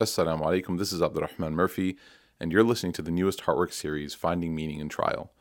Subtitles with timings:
[0.00, 1.96] Assalamu alaikum, this is Abdurrahman Murphy,
[2.38, 5.32] and you're listening to the newest Heartwork series, Finding Meaning in Trial.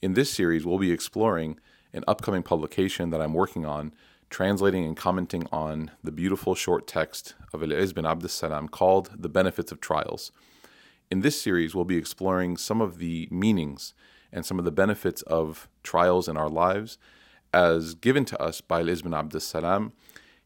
[0.00, 1.58] In this series, we'll be exploring
[1.92, 3.92] an upcoming publication that I'm working on,
[4.30, 9.28] translating and commenting on the beautiful short text of Al-Izz bin Abd salam called The
[9.28, 10.32] Benefits of Trials.
[11.10, 13.92] In this series, we'll be exploring some of the meanings
[14.32, 16.96] and some of the benefits of trials in our lives
[17.52, 19.92] as given to us by Al-Izz bin Abd salam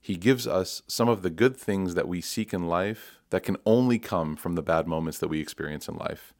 [0.03, 3.57] He gives us some of the good things that we seek in life that can
[3.65, 6.33] only come from the bad moments that we experience in life.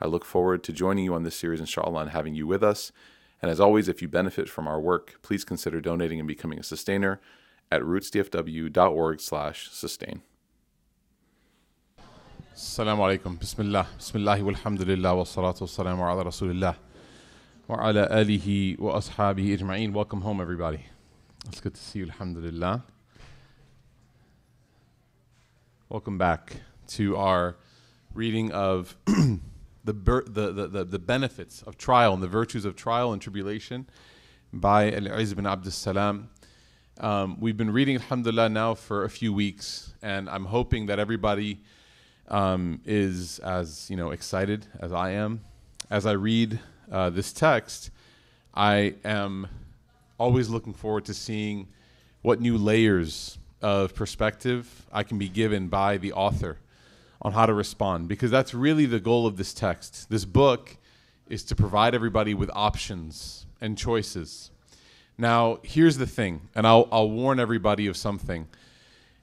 [0.00, 2.92] I look forward to joining you on this series, inshallah, and having you with us.
[3.40, 6.62] And as always, if you benefit from our work, please consider donating and becoming a
[6.62, 7.20] sustainer
[7.70, 10.22] at rootsdfw.org slash sustain.
[12.54, 16.74] السلام عليكم بسم الله بسم الله والحمد لله والصلاة والسلام على رسول الله
[17.68, 20.86] وعلى آله وأصحابه أجمعين Welcome home everybody
[21.48, 22.84] It's good to see you Alhamdulillah
[25.91, 26.57] Welcome back
[26.89, 27.55] to our
[28.13, 29.39] reading of the,
[29.83, 33.89] the, the, the, benefits of trial and the virtues of trial and tribulation
[34.53, 36.29] by Al-Izz bin Abd salam
[36.99, 41.63] um, We've been reading Alhamdulillah now for a few weeks and I'm hoping that everybody
[42.27, 45.41] um, is as you know excited as I am
[45.89, 46.59] as I read
[46.91, 47.89] uh, this text.
[48.53, 49.47] I am
[50.19, 51.67] always looking forward to seeing
[52.21, 56.57] what new layers of perspective I can be given by the author
[57.21, 60.09] on how to respond because that's really the goal of this text.
[60.09, 60.77] This book
[61.27, 64.51] is to provide everybody with options and choices.
[65.17, 68.47] Now, here's the thing, and I'll, I'll warn everybody of something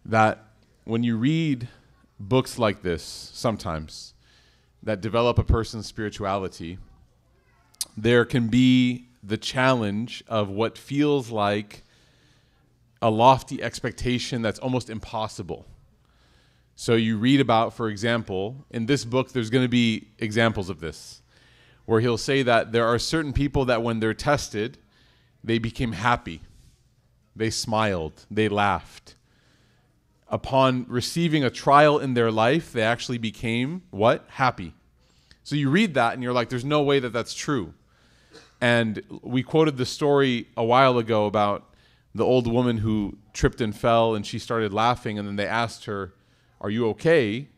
[0.04, 0.44] that
[0.84, 1.68] when you read
[2.20, 4.14] books like this sometimes
[4.82, 6.78] that develop a person's spirituality,
[7.96, 11.82] there can be the challenge of what feels like
[13.02, 15.66] a lofty expectation that's almost impossible.
[16.74, 20.80] So you read about, for example, in this book, there's going to be examples of
[20.80, 21.22] this,
[21.84, 24.78] where he'll say that there are certain people that when they're tested,
[25.42, 26.42] they became happy,
[27.34, 29.16] they smiled, they laughed
[30.28, 34.24] upon receiving a trial in their life, they actually became what?
[34.28, 34.74] Happy.
[35.44, 37.74] So you read that and you're like, there's no way that that's true.
[38.60, 41.72] And we quoted the story a while ago about
[42.16, 45.18] the old woman who tripped and fell and she started laughing.
[45.18, 46.14] And then they asked her,
[46.60, 47.48] Are you okay?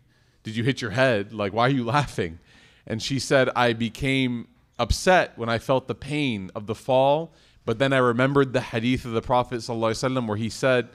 [0.42, 1.32] Did you hit your head?
[1.32, 2.38] Like, why are you laughing?
[2.86, 4.48] And she said, I became
[4.78, 7.32] upset when I felt the pain of the fall.
[7.64, 10.88] But then I remembered the hadith of the Prophet ﷺ where he said,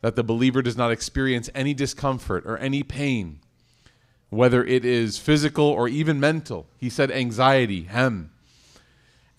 [0.00, 3.40] that the believer does not experience any discomfort or any pain,
[4.30, 6.66] whether it is physical or even mental.
[6.76, 8.30] He said anxiety, hem,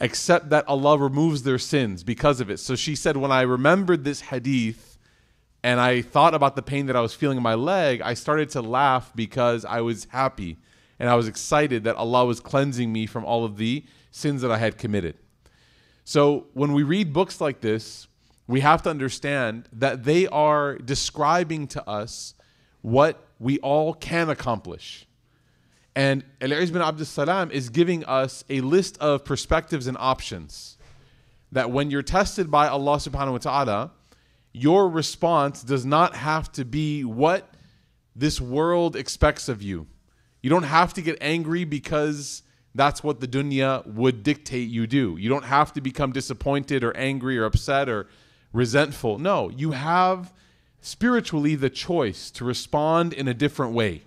[0.01, 2.57] except that Allah removes their sins because of it.
[2.57, 4.97] So she said, when I remembered this hadith
[5.63, 8.49] and I thought about the pain that I was feeling in my leg, I started
[8.49, 10.57] to laugh because I was happy
[10.99, 14.51] and I was excited that Allah was cleansing me from all of the sins that
[14.51, 15.17] I had committed.
[16.03, 18.07] So when we read books like this,
[18.47, 22.33] we have to understand that they are describing to us
[22.81, 25.05] what we all can accomplish.
[25.95, 30.77] And Al-Izz bin Abdul Salam is giving us a list of perspectives and options
[31.51, 33.91] that when you're tested by Allah subhanahu wa ta'ala,
[34.53, 37.53] your response does not have to be what
[38.15, 39.87] this world expects of you.
[40.41, 42.43] You don't have to get angry because
[42.73, 45.17] that's what the dunya would dictate you do.
[45.19, 48.07] You don't have to become disappointed or angry or upset or
[48.53, 49.19] resentful.
[49.19, 50.33] No, you have
[50.79, 54.03] spiritually the choice to respond in a different way.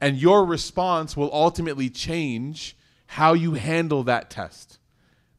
[0.00, 2.76] And your response will ultimately change
[3.06, 4.78] how you handle that test.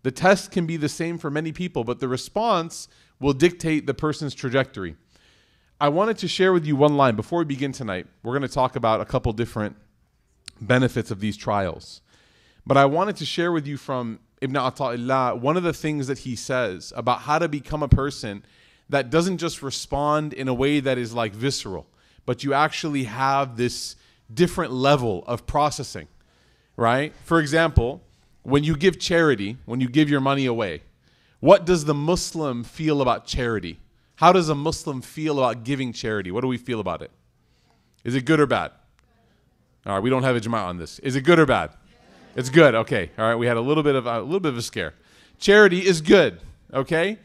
[0.04, 2.88] The test can be the same for many people, but the response
[3.20, 4.96] will dictate the person's trajectory.
[5.80, 8.08] I wanted to share with you one line before we begin tonight.
[8.24, 9.76] We're going to talk about a couple different
[10.60, 12.02] benefits of these trials.
[12.66, 16.20] But I wanted to share with you from Ibn Ata'illah, one of the things that
[16.20, 18.44] he says about how to become a person
[18.90, 21.88] that doesn't just respond in a way that is like visceral,
[22.26, 23.96] but you actually have this
[24.34, 26.08] different level of processing,
[26.76, 27.14] right?
[27.24, 28.02] For example,
[28.44, 30.84] when you give charity, when you give your money away,
[31.40, 33.80] what does the Muslim feel about charity?
[34.16, 36.32] How does a Muslim feel about giving charity?
[36.32, 37.12] What do we feel about it?
[38.04, 38.72] Is it good or bad?
[39.86, 41.00] All right, we don't have a Jama'ah on this.
[41.00, 41.72] Is it good or bad?
[42.36, 42.76] It's good.
[42.76, 43.12] Okay.
[43.18, 43.36] All right.
[43.36, 44.94] We had a little bit of a little bit of a scare.
[45.40, 46.40] Charity is good.
[46.74, 47.18] Okay.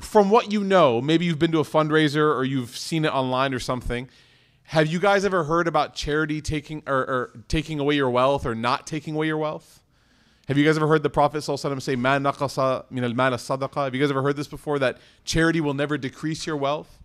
[0.00, 3.54] From what you know, maybe you've been to a fundraiser or you've seen it online
[3.54, 4.08] or something.
[4.70, 8.54] Have you guys ever heard about charity taking or, or taking away your wealth or
[8.54, 9.82] not taking away your wealth?
[10.46, 13.82] Have you guys ever heard the Prophet say, "Man min al mal sadaqa"?
[13.82, 14.78] Have you guys ever heard this before?
[14.78, 17.00] That charity will never decrease your wealth.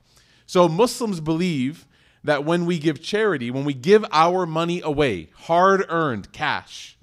[0.45, 1.87] So Muslims believe
[2.23, 6.99] that when we give charity, when we give our money away, hard earned cash,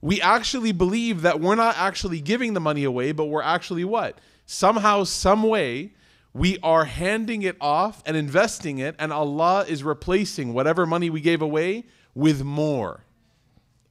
[0.00, 4.18] we actually believe that we're not actually giving the money away, but we're actually what?
[4.46, 5.92] Somehow, some way,
[6.34, 11.20] we are handing it off and investing it, and Allah is replacing whatever money we
[11.20, 13.04] gave away with more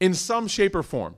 [0.01, 1.15] in some shape or form.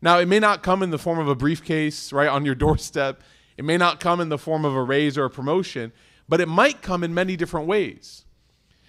[0.00, 3.20] Now, it may not come in the form of a briefcase, right, on your doorstep.
[3.56, 5.92] It may not come in the form of a raise or a promotion,
[6.28, 8.24] but it might come in many different ways.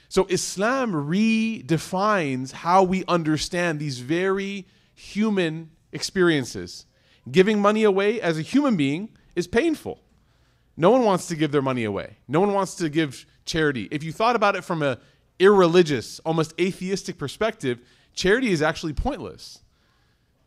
[0.08, 6.86] So, Islam redefines how we understand these very human experiences.
[7.32, 10.05] Giving money away as a human being is painful.
[10.78, 12.18] No one wants to give their money away.
[12.28, 13.88] No one wants to give charity.
[13.92, 15.00] If you thought about it from a
[15.40, 17.80] irreligious, almost atheistic perspective,
[18.14, 19.60] charity is actually pointless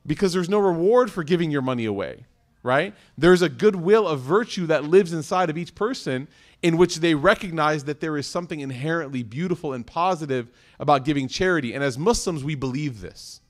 [0.07, 2.25] because there's no reward for giving your money away,
[2.63, 2.95] right?
[3.17, 6.29] There's a goodwill of virtue that lives inside of each person
[6.63, 10.49] in which they recognize that there is something inherently beautiful and positive
[10.81, 11.73] about giving charity.
[11.73, 13.41] And as Muslims, we believe this.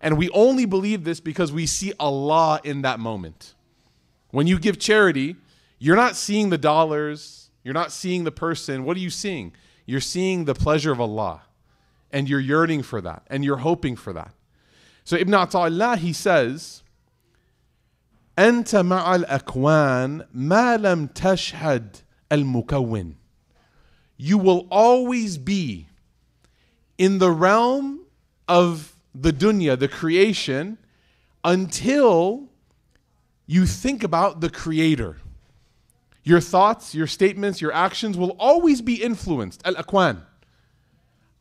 [0.00, 3.54] And we only believe this because we see Allah in that moment.
[4.30, 5.36] When you give charity,
[5.83, 8.83] you're not seeing the dollars, you're not seeing the person.
[8.83, 9.53] What are you seeing?
[9.85, 11.43] You're seeing the pleasure of Allah.
[12.11, 14.33] And you're yearning for that, and you're hoping for that.
[15.03, 16.81] So Ibn Ata'illah, he says,
[18.35, 22.01] أنت مع الأكوان ما لم تشهد
[22.31, 23.15] المكون.
[24.17, 25.87] You will always be
[26.97, 28.05] in the realm
[28.47, 30.77] of the dunya, the creation,
[31.43, 32.49] until
[33.45, 35.17] you think about the creator.
[36.23, 39.61] Your thoughts, your statements, your actions will always be influenced.
[39.65, 40.21] Al akwan.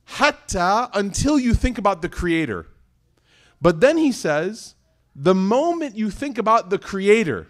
[0.04, 2.66] Hatta until you think about the creator.
[3.60, 4.75] But then he says,
[5.14, 7.48] the moment you think about the creator,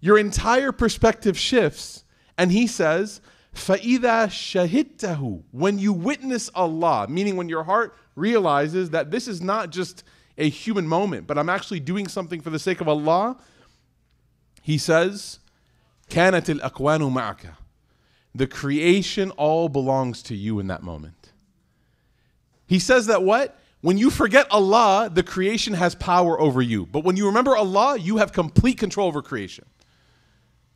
[0.00, 2.04] your entire perspective shifts.
[2.38, 3.20] And he says,
[3.54, 9.70] فَإِذَا شَهِدْتَهُ When you witness Allah, meaning when your heart realizes that this is not
[9.70, 10.04] just
[10.38, 13.36] a human moment, but I'm actually doing something for the sake of Allah,
[14.62, 15.40] he says,
[16.10, 17.54] كانت الأكوان معك.
[18.34, 21.32] The creation all belongs to you in that moment.
[22.66, 23.58] He says that what?
[23.82, 26.86] When you forget Allah, the creation has power over you.
[26.86, 29.66] But when you remember Allah, you have complete control over creation.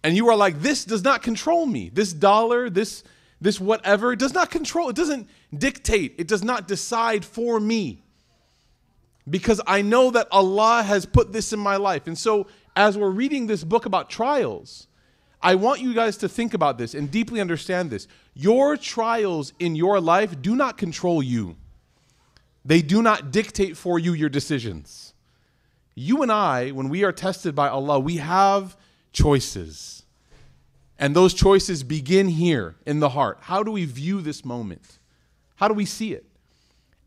[0.02, 1.88] And you are like, this does not control me.
[1.88, 3.04] This dollar, this,
[3.40, 8.02] this whatever, it does not control, it doesn't dictate, it does not decide for me.
[9.28, 12.06] Because I know that Allah has put this in my life.
[12.06, 12.46] And so,
[12.76, 14.86] as we're reading this book about trials,
[15.43, 18.07] I want you guys to think about this and deeply understand this.
[18.33, 21.55] Your trials in your life do not control you,
[22.63, 25.13] they do not dictate for you your decisions.
[25.93, 28.77] You and I, when we are tested by Allah, we have
[29.11, 30.03] choices.
[30.97, 33.39] And those choices begin here in the heart.
[33.41, 34.99] How do we view this moment?
[35.55, 36.25] How do we see it?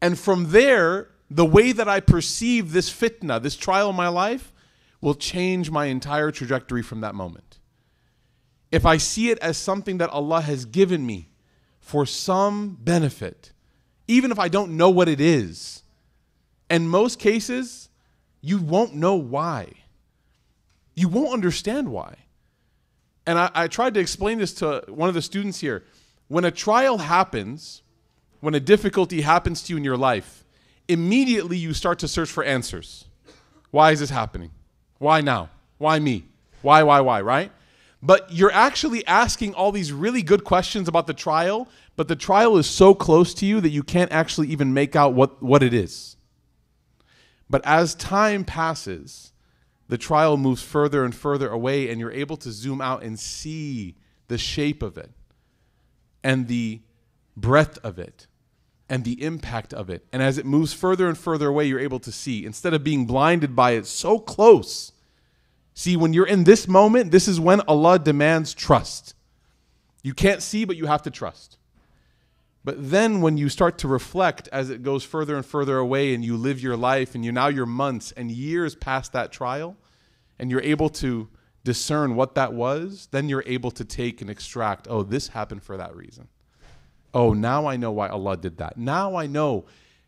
[0.02, 4.52] And from there, the way that I perceive this fitna, this trial in my life,
[5.00, 7.53] will change my entire trajectory from that moment
[8.75, 11.29] if I see it as something that Allah has given me
[11.79, 13.53] for some benefit,
[14.09, 15.85] even if I don't know what it is,
[16.69, 17.88] in most cases,
[18.41, 19.69] you won't know why.
[20.97, 22.17] You won't understand why.
[23.29, 25.85] And I, I, tried to explain this to one of the students here.
[26.26, 27.82] When a trial happens,
[28.41, 30.45] when a difficulty happens to you in your life,
[30.88, 33.04] immediately you start to search for answers.
[33.71, 34.50] Why is this happening?
[34.99, 35.50] Why now?
[35.78, 36.25] Why me?
[36.61, 37.52] Why, why, why, right?
[38.04, 42.58] But you're actually asking all these really good questions about the trial, but the trial
[42.58, 45.73] is so close to you that you can't actually even make out what, what it
[45.73, 46.16] is.
[47.49, 49.32] But as time passes,
[49.88, 53.96] the trial moves further and further away, and you're able to zoom out and see
[54.28, 55.11] the shape of it
[56.23, 56.82] and the
[57.34, 58.26] breadth of it
[58.87, 60.04] and the impact of it.
[60.12, 63.06] And as it moves further and further away, you're able to see, instead of being
[63.06, 64.92] blinded by it so close
[65.75, 69.14] See, when you're in this moment, this is when Allah demands trust.
[70.02, 71.59] You can't see, but you have to trust.
[72.64, 76.25] But then when you start to reflect as it goes further and further away and
[76.25, 79.76] you live your life and you now you're months and years past that trial
[80.38, 81.28] and you're able to
[81.64, 85.76] discern what that was, then you're able to take and extract, oh, this happened for
[85.76, 86.28] that reason.
[87.12, 88.78] Oh, now I know why Allah did that.
[88.78, 89.66] Now I know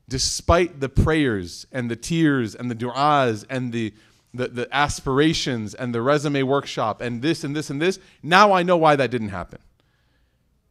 [0.08, 3.92] despite the prayers and the tears and the du'as and the
[4.34, 7.98] the, the aspirations and the resume workshop and this and this and this.
[8.22, 9.60] Now I know why that didn't happen.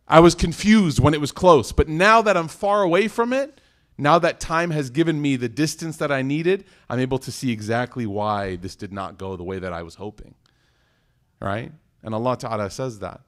[0.07, 3.59] I was confused when it was close, but now that I'm far away from it,
[3.97, 7.51] now that time has given me the distance that I needed, I'm able to see
[7.51, 10.35] exactly why this did not go the way that I was hoping.
[11.41, 11.71] Right?
[12.03, 13.21] And Allah Ta'ala says that.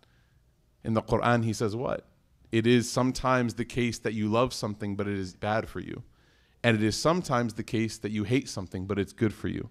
[0.83, 2.05] In the Quran, He says what?
[2.51, 6.03] it is sometimes the case that you love something, but it is bad for you.
[6.63, 9.69] And it is sometimes the case that you hate something, but it's good for you.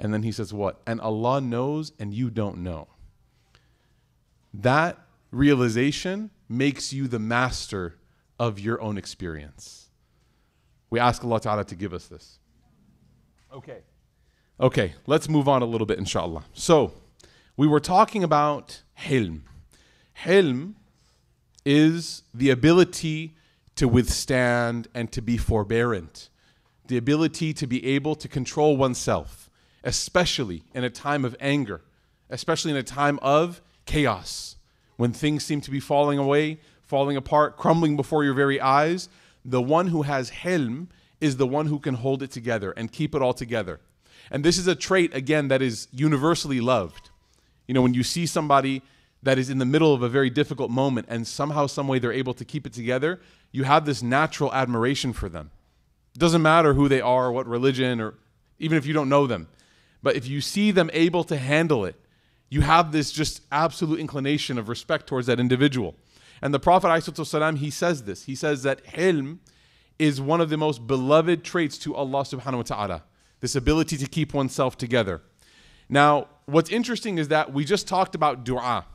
[0.00, 0.80] And then he says, What?
[0.86, 2.88] And Allah knows and you don't know.
[4.52, 4.98] That
[5.30, 7.96] realization makes you the master
[8.38, 9.90] of your own experience.
[10.88, 12.38] We ask Allah Ta'ala to give us this.
[13.52, 13.78] Okay.
[14.58, 16.44] Okay, let's move on a little bit, inshallah.
[16.52, 16.92] So,
[17.56, 19.42] we were talking about hilm.
[20.24, 20.74] Hilm
[21.64, 23.36] is the ability
[23.76, 26.28] to withstand and to be forbearant,
[26.88, 29.49] the ability to be able to control oneself,
[29.84, 31.82] especially in a time of anger,
[32.28, 34.56] especially in a time of chaos,
[34.96, 39.08] when things seem to be falling away, falling apart, crumbling before your very eyes.
[39.44, 40.88] The one who has hilm
[41.20, 43.80] is the one who can hold it together and keep it all together.
[44.30, 47.10] And this is a trait, again, that is universally loved.
[47.66, 48.82] You know, when you see somebody
[49.22, 52.12] that is in the middle of a very difficult moment and somehow, some way they're
[52.12, 53.20] able to keep it together,
[53.52, 55.50] you have this natural admiration for them.
[56.14, 58.14] It doesn't matter who they are, what religion, or
[58.58, 59.48] even if you don't know them.
[60.02, 61.96] But if you see them able to handle it,
[62.48, 65.94] you have this just absolute inclination of respect towards that individual.
[66.42, 68.24] And the Prophet, ﷺ, he says this.
[68.24, 69.38] He says that hilm
[69.98, 73.02] is one of the most beloved traits to Allah subhanahu wa ta'ala.
[73.40, 75.20] This ability to keep oneself together.
[75.88, 78.86] Now, what's interesting is that we just talked about dua,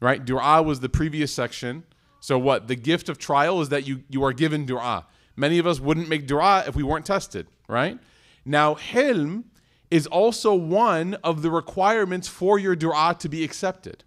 [0.00, 0.24] right?
[0.24, 1.84] Dua was the previous section.
[2.20, 2.68] So what?
[2.68, 5.06] The gift of trial is that you, you are given dua.
[5.36, 7.98] Many of us wouldn't make dua if we weren't tested, right?
[8.44, 9.44] Now, hilm
[9.90, 14.04] is also one of the requirements for your dua to be accepted.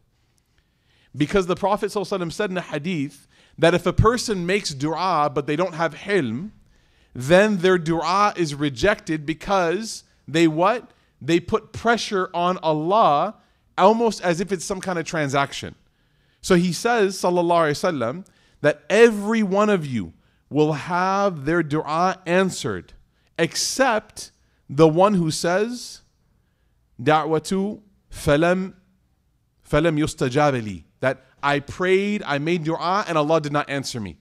[1.15, 5.47] Because the Prophet ﷺ said in a hadith that if a person makes dua but
[5.47, 6.51] they don't have hilm,
[7.13, 10.91] then their dua is rejected because they what?
[11.21, 13.35] They put pressure on Allah
[13.77, 15.75] almost as if it's some kind of transaction.
[16.41, 18.25] So he says, sallallahu alaihi wasallam,
[18.61, 20.13] that every one of you
[20.49, 22.93] will have their dua answered
[23.37, 24.31] except
[24.69, 26.01] the one who says,
[27.01, 28.73] da'watu falam
[29.67, 34.17] falam yustajab that I prayed, I made dua, and Allah did not answer me.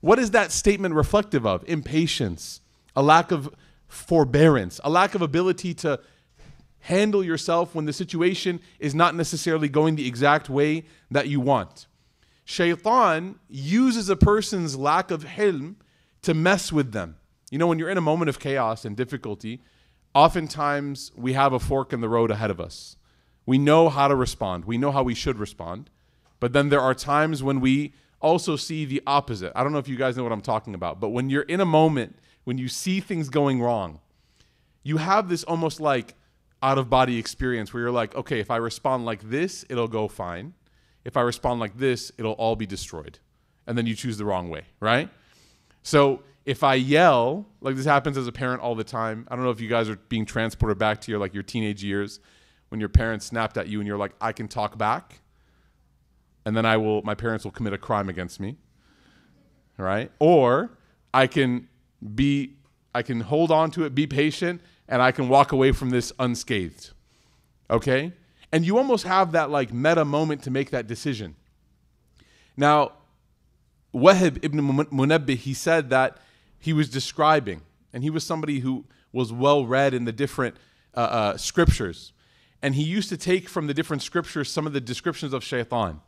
[0.00, 1.64] What is that statement reflective of?
[1.68, 2.60] Impatience,
[2.94, 3.52] a lack of
[3.88, 5.98] forbearance, a lack of ability to
[6.80, 11.86] handle yourself when the situation is not necessarily going the exact way that you want.
[12.44, 15.76] Shaitan uses a person's lack of hilm
[16.22, 17.16] to mess with them.
[17.50, 19.60] You know, when you're in a moment of chaos and difficulty,
[20.14, 22.96] oftentimes we have a fork in the road ahead of us.
[23.46, 25.90] We know how to respond, we know how we should respond.
[26.40, 29.52] But then there are times when we also see the opposite.
[29.54, 31.60] I don't know if you guys know what I'm talking about, but when you're in
[31.60, 34.00] a moment, when you see things going wrong,
[34.82, 36.14] you have this almost like
[36.62, 40.08] out of body experience where you're like, okay, if I respond like this, it'll go
[40.08, 40.54] fine.
[41.04, 43.18] If I respond like this, it'll all be destroyed.
[43.66, 45.08] And then you choose the wrong way, right?
[45.82, 49.26] So if I yell, like this happens as a parent all the time.
[49.30, 51.84] I don't know if you guys are being transported back to your like your teenage
[51.84, 52.20] years
[52.68, 55.20] when your parents snapped at you and you're like, I can talk back
[56.48, 58.56] and then I will my parents will commit a crime against me.
[59.76, 60.10] Right?
[60.18, 60.70] Or
[61.12, 61.68] I can
[62.14, 62.54] be
[62.94, 66.10] I can hold on to it, be patient, and I can walk away from this
[66.18, 66.92] unscathed.
[67.70, 68.14] Okay?
[68.50, 71.36] And you almost have that like meta moment to make that decision.
[72.56, 72.92] Now,
[73.94, 76.16] Wahb ibn Munabbih, he said that
[76.58, 77.62] he was describing,
[77.92, 80.56] and he was somebody who was well read in the different
[80.94, 82.12] uh, uh, scriptures.
[82.60, 86.00] And he used to take from the different scriptures some of the descriptions of shaitan.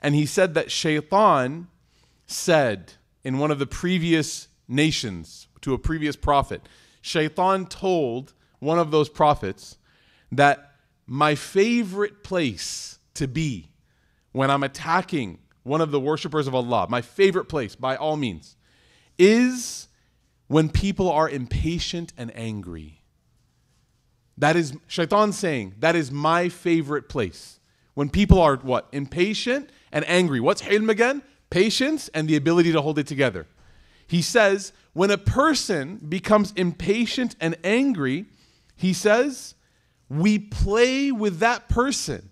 [0.00, 1.66] And he said that Shaitan
[2.26, 2.92] said
[3.24, 6.62] in one of the previous nations to a previous prophet,
[7.00, 9.76] Shaitan told one of those prophets
[10.30, 10.72] that
[11.06, 13.70] my favorite place to be
[14.32, 18.56] when I'm attacking one of the worshippers of Allah, my favorite place by all means,
[19.18, 19.87] is
[20.48, 23.02] when people are impatient and angry.
[24.36, 27.60] That is Shaitan saying, that is my favorite place.
[27.94, 28.88] When people are what?
[28.92, 30.40] Impatient and angry.
[30.40, 31.22] What's hilm again?
[31.50, 33.46] Patience and the ability to hold it together.
[34.06, 38.26] He says, when a person becomes impatient and angry,
[38.76, 39.54] he says,
[40.08, 42.30] we play with that person.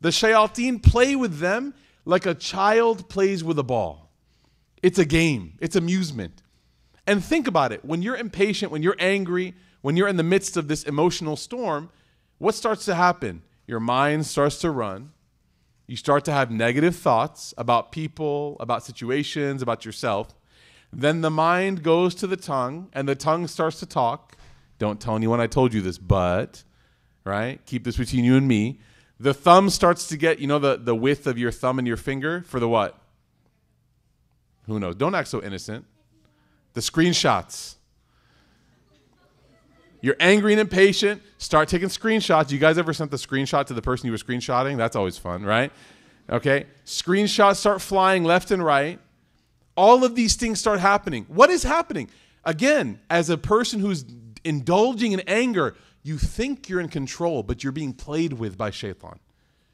[0.00, 1.74] The shayateen play with them
[2.04, 4.10] like a child plays with a ball.
[4.82, 6.42] It's a game, it's amusement.
[7.10, 10.56] And think about it when you're impatient, when you're angry, when you're in the midst
[10.56, 11.90] of this emotional storm,
[12.38, 13.42] what starts to happen?
[13.66, 15.12] Your mind starts to run
[15.90, 20.36] you start to have negative thoughts about people, about situations, about yourself.
[20.92, 24.36] Then the mind goes to the tongue, and the tongue starts to talk.
[24.78, 26.62] Don't tell anyone I told you this, but,
[27.24, 27.58] right?
[27.66, 28.78] Keep this between you and me.
[29.18, 31.96] The thumb starts to get, you know, the, the width of your thumb and your
[31.96, 32.96] finger for the what?
[34.68, 34.94] Who knows?
[34.94, 35.86] Don't act so innocent.
[36.74, 37.74] The screenshots.
[40.00, 41.22] You're angry and impatient.
[41.38, 42.50] Start taking screenshots.
[42.50, 44.76] You guys ever sent the screenshot to the person you were screenshotting?
[44.76, 45.72] That's always fun, right?
[46.30, 46.66] Okay.
[46.86, 48.98] Screenshots start flying left and right.
[49.76, 51.26] All of these things start happening.
[51.28, 52.08] What is happening?
[52.44, 54.04] Again, as a person who's
[54.44, 59.18] indulging in anger, you think you're in control, but you're being played with by shaitan.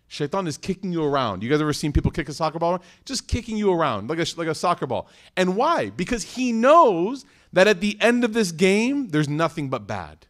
[0.08, 1.42] Shaitan is kicking you around.
[1.42, 2.80] You guys ever seen people kick a soccer ball?
[3.04, 5.08] Just kicking you around like a, like a soccer ball.
[5.36, 5.90] And why?
[5.90, 10.26] Because he knows that at the end of this game, there's nothing but bad.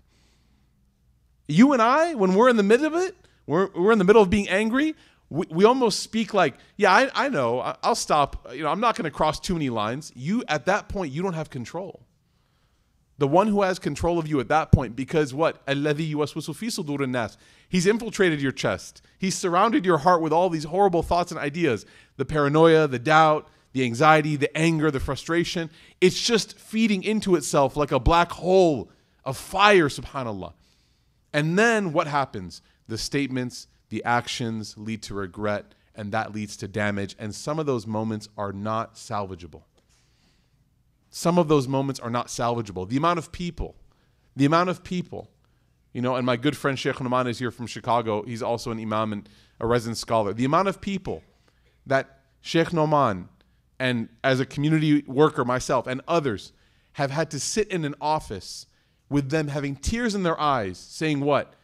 [1.49, 3.14] You and I, when we're in the middle of it,
[3.47, 4.95] we're, we're in the middle of being angry,
[5.28, 8.47] we, we almost speak like, yeah, I, I know, I'll stop.
[8.52, 10.12] You know, I'm not going to cross too many lines.
[10.14, 12.06] You, at that point, you don't have control.
[13.18, 15.62] The one who has control of you at that point, because what?
[17.68, 19.02] He's infiltrated your chest.
[19.18, 23.49] He's surrounded your heart with all these horrible thoughts and ideas the paranoia, the doubt,
[23.73, 25.70] the anxiety, the anger, the frustration.
[26.00, 28.90] It's just feeding into itself like a black hole
[29.25, 30.54] of fire, subhanAllah.
[31.32, 32.62] And then what happens?
[32.88, 37.16] The statements, the actions lead to regret, and that leads to damage.
[37.18, 39.62] And some of those moments are not salvageable.
[41.16, 42.87] Some of those moments are not salvageable.
[42.87, 43.75] The amount of people,
[44.37, 45.30] the amount of people,
[45.94, 48.23] you know, and my good friend Sheikh Numan is here from Chicago.
[48.25, 50.35] He's also an imam and a resident scholar.
[50.35, 51.23] The amount of people
[51.87, 53.30] that Sheikh Noman
[53.78, 56.52] and as a community worker myself and others
[56.92, 58.66] have had to sit in an office
[59.08, 61.54] with them having tears in their eyes saying what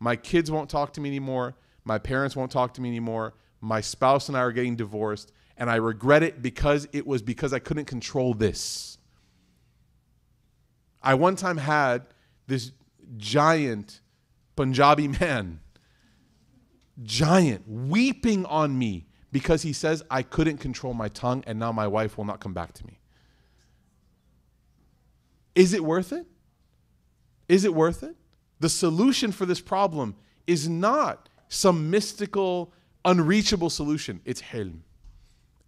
[0.00, 1.54] my kids won't talk to me anymore
[1.84, 5.68] my parents won't talk to me anymore my spouse and i are getting divorced and
[5.68, 8.91] i regret it because it was because i couldn't control this
[11.02, 12.06] I one time had
[12.46, 12.72] this
[13.16, 14.00] giant
[14.56, 15.60] Punjabi man,
[17.02, 21.86] giant, weeping on me because he says I couldn't control my tongue and now my
[21.86, 22.98] wife will not come back to me.
[25.54, 26.26] Is it worth it?
[27.48, 28.16] Is it worth it?
[28.60, 30.14] The solution for this problem
[30.46, 32.72] is not some mystical,
[33.04, 34.20] unreachable solution.
[34.24, 34.80] It's hilm.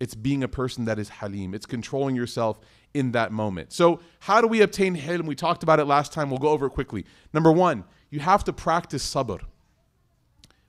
[0.01, 1.55] It's being a person that is halim.
[1.55, 2.59] It's controlling yourself
[2.95, 3.73] in that moment.
[3.73, 5.27] So, how do we obtain hilm?
[5.27, 6.31] We talked about it last time.
[6.31, 7.05] We'll go over it quickly.
[7.33, 9.41] Number one, you have to practice sabr.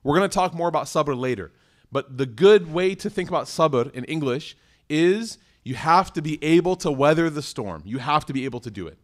[0.03, 1.51] We're going to talk more about sabr later.
[1.91, 4.57] But the good way to think about sabr in English
[4.89, 7.83] is you have to be able to weather the storm.
[7.85, 8.97] You have to be able to do it.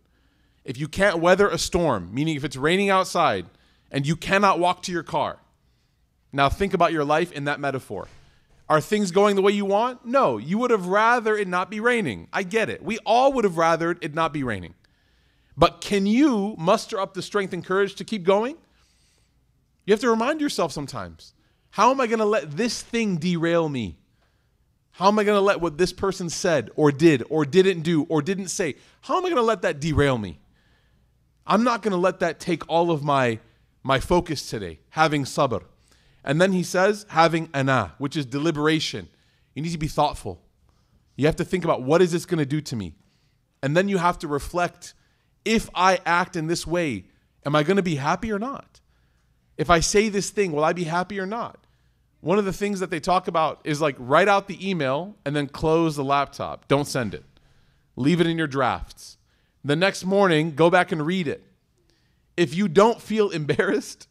[0.64, 3.46] If you can't weather a storm, meaning if it's raining outside
[3.92, 5.40] and you cannot walk to your car,
[6.32, 8.08] now think about your life in that metaphor.
[8.72, 10.06] Are things going the way you want?
[10.06, 10.38] No.
[10.38, 12.30] You would have rather it not be raining.
[12.32, 12.82] I get it.
[12.82, 14.76] We all would have rather it not be raining.
[15.58, 18.56] But can you muster up the strength and courage to keep going?
[19.86, 21.34] You have to remind yourself sometimes
[21.72, 23.98] how am I going to let this thing derail me?
[24.92, 28.04] How am I going to let what this person said or did or didn't do
[28.04, 30.40] or didn't say, how am I going to let that derail me?
[31.46, 33.40] I'm not going to let that take all of my,
[33.84, 35.64] my focus today, having sabr.
[36.24, 39.10] And then he says, having ana, which is deliberation.
[39.56, 40.42] You need to be thoughtful.
[41.16, 42.94] You have to think about what is this going to do to me?
[43.64, 44.94] And then you have to reflect
[45.46, 47.06] if I act in this way,
[47.46, 48.80] am I going to be happy or not?
[49.58, 51.66] If I say this thing, will I be happy or not?
[52.22, 55.36] One of the things that they talk about is like write out the email and
[55.36, 56.68] then close the laptop.
[56.68, 57.24] Don't send it.
[57.96, 59.18] Leave it in your drafts.
[59.64, 61.44] The next morning, go back and read it.
[62.38, 64.08] If you don't feel embarrassed,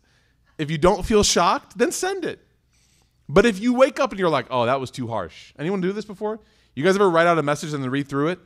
[0.61, 2.39] if you don't feel shocked, then send it.
[3.29, 5.55] But if you wake up and you're like, oh, that was too harsh.
[5.59, 6.39] Anyone do this before?
[6.75, 8.41] You guys ever write out a message and then read through it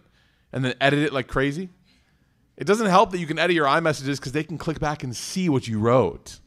[0.52, 1.70] and then edit it like crazy?
[2.56, 5.16] It doesn't help that you can edit your iMessages because they can click back and
[5.16, 6.38] see what you wrote.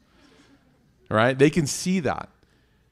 [1.10, 1.38] Right?
[1.38, 2.30] They can see that.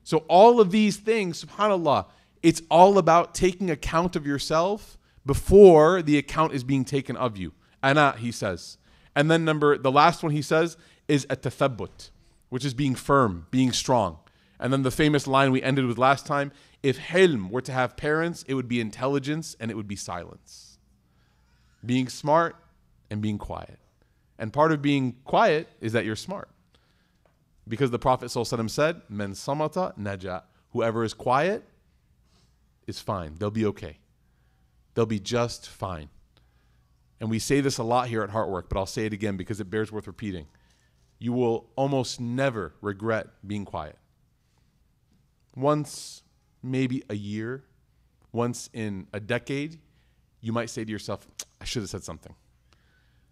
[0.03, 2.07] So all of these things, subhanAllah,
[2.43, 7.53] it's all about taking account of yourself before the account is being taken of you.
[7.81, 8.77] Ana, he says.
[9.15, 10.75] And then number the last one he says
[11.07, 12.09] is at tathabbut
[12.49, 14.19] which is being firm, being strong.
[14.59, 17.97] And then the famous line we ended with last time if Hilm were to have
[17.97, 20.77] parents, it would be intelligence and it would be silence.
[21.83, 22.55] Being smart
[23.09, 23.79] and being quiet.
[24.37, 26.49] And part of being quiet is that you're smart.
[27.67, 30.43] Because the Prophet ﷺ said, Men samata naja.
[30.73, 31.63] Whoever is quiet
[32.85, 33.35] is fine.
[33.39, 33.97] They'll be okay.
[34.93, 36.09] They'll be just fine.
[37.19, 39.59] And we say this a lot here at Heartwork, but I'll say it again because
[39.59, 40.45] it bears worth repeating
[41.19, 43.97] you will almost never regret being quiet.
[45.55, 46.23] Once,
[46.61, 47.63] maybe a year,
[48.31, 49.79] once in a decade,
[50.41, 51.27] you might say to yourself,
[51.61, 52.35] I should have said something.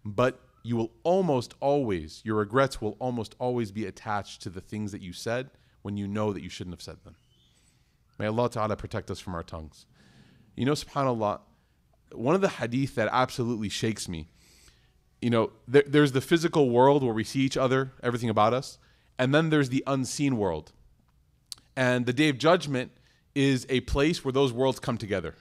[0.04, 4.92] But you will almost always, your regrets will almost always be attached to the things
[4.92, 5.50] that you said
[5.82, 7.14] when you know that you shouldn't have said them.
[8.18, 9.86] May Allah Ta'ala protect us from our tongues.
[10.56, 11.40] You know, subhanAllah,
[12.12, 14.28] one of the hadith that absolutely shakes me.
[15.24, 18.78] You know, there, there's the physical world where we see each other, everything about us,
[19.18, 20.72] and then there's the unseen world.
[21.74, 22.92] And the day of judgment
[23.34, 25.34] is a place where those worlds come together.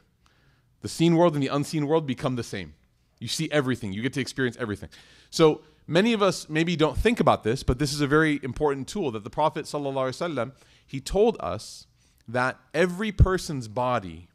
[0.84, 2.76] The seen world and the unseen world become the same.
[3.20, 4.88] You see everything, you get to experience everything.
[5.30, 8.88] So many of us maybe don't think about this, but this is a very important
[8.88, 10.54] tool that the Prophet ﷺ,
[10.88, 11.88] he told us
[12.26, 14.30] that every person's body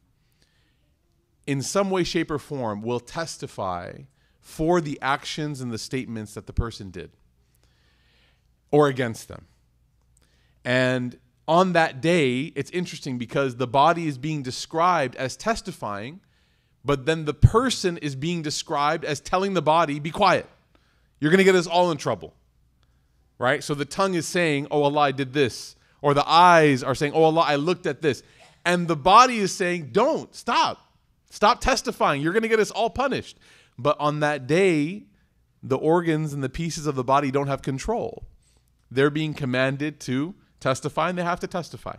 [1.47, 4.01] in some way, shape, or form will testify
[4.49, 7.11] for the actions and the statements that the person did
[8.71, 9.45] or against them.
[10.65, 16.19] And on that day, it's interesting because the body is being described as testifying,
[16.83, 20.47] but then the person is being described as telling the body, be quiet.
[21.19, 22.33] You're going to get us all in trouble.
[23.37, 23.63] Right?
[23.63, 25.75] So the tongue is saying, oh Allah, I did this.
[26.01, 28.23] Or the eyes are saying, oh Allah, I looked at this.
[28.65, 30.91] And the body is saying, don't, stop.
[31.29, 32.21] Stop testifying.
[32.21, 33.37] You're going to get us all punished.
[33.79, 35.03] But on that day,
[35.63, 38.25] the organs and the pieces of the body don't have control.
[38.91, 41.95] They're being commanded to testify and they have to testify.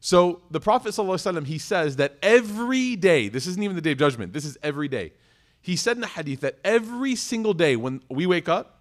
[0.00, 3.98] So the Prophet ﷺ, he says that every day, this isn't even the day of
[3.98, 5.12] judgment, this is every day.
[5.60, 8.80] He said in the hadith that every single day when we wake up,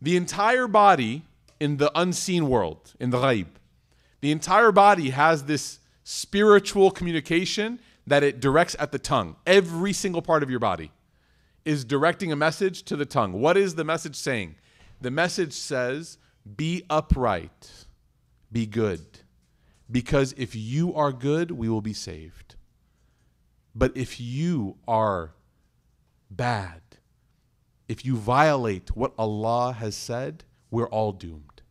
[0.00, 1.24] the entire body
[1.58, 3.46] in the unseen world, in the ghaib,
[4.22, 9.36] the entire body has this spiritual communication that it directs at the tongue.
[9.46, 10.90] Every single part of your body
[11.64, 13.32] is directing a message to the tongue.
[13.32, 14.56] What is the message saying?
[15.00, 16.18] The message says,
[16.56, 17.86] Be upright,
[18.50, 19.20] be good.
[19.90, 22.54] Because if you are good, we will be saved.
[23.74, 25.32] But if you are
[26.30, 26.80] bad,
[27.88, 31.62] if you violate what Allah has said, we're all doomed.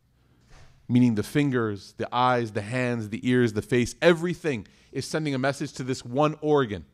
[0.88, 5.38] Meaning the fingers, the eyes, the hands, the ears, the face, everything is sending a
[5.38, 6.84] message to this one organ.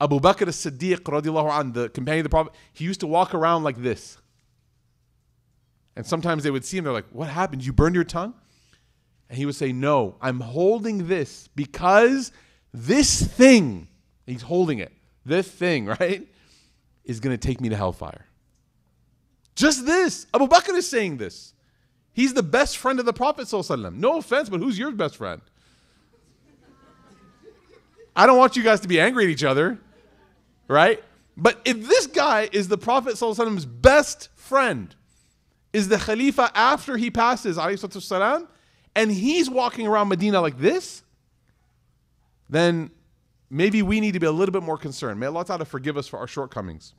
[0.00, 3.62] Abu Bakr as-Siddiq radiallahu anh, the companion of the Prophet, he used to walk around
[3.62, 4.18] like this.
[5.96, 7.64] And sometimes they would see him, they're like, what happened?
[7.64, 8.34] You burned your tongue?
[9.28, 12.32] And he would say, no, I'm holding this because
[12.72, 13.88] this thing,
[14.26, 14.92] he's holding it,
[15.24, 16.26] this thing, right,
[17.04, 18.26] is going to take me to hellfire.
[19.54, 20.26] Just this.
[20.34, 21.54] Abu Bakr is saying this.
[22.12, 23.52] He's the best friend of the Prophet.
[23.92, 25.40] No offense, but who's your best friend?
[28.15, 29.79] I don't want you guys to be angry at each other,
[30.67, 31.03] right?
[31.37, 34.93] But if this guy is the Prophet Prophet's best friend,
[35.71, 38.47] is the Khalifa after he passes, والسلام,
[38.95, 41.03] and he's walking around Medina like this,
[42.49, 42.89] then
[43.49, 45.19] maybe we need to be a little bit more concerned.
[45.19, 46.93] May Allah Ta'ala forgive us for our shortcomings.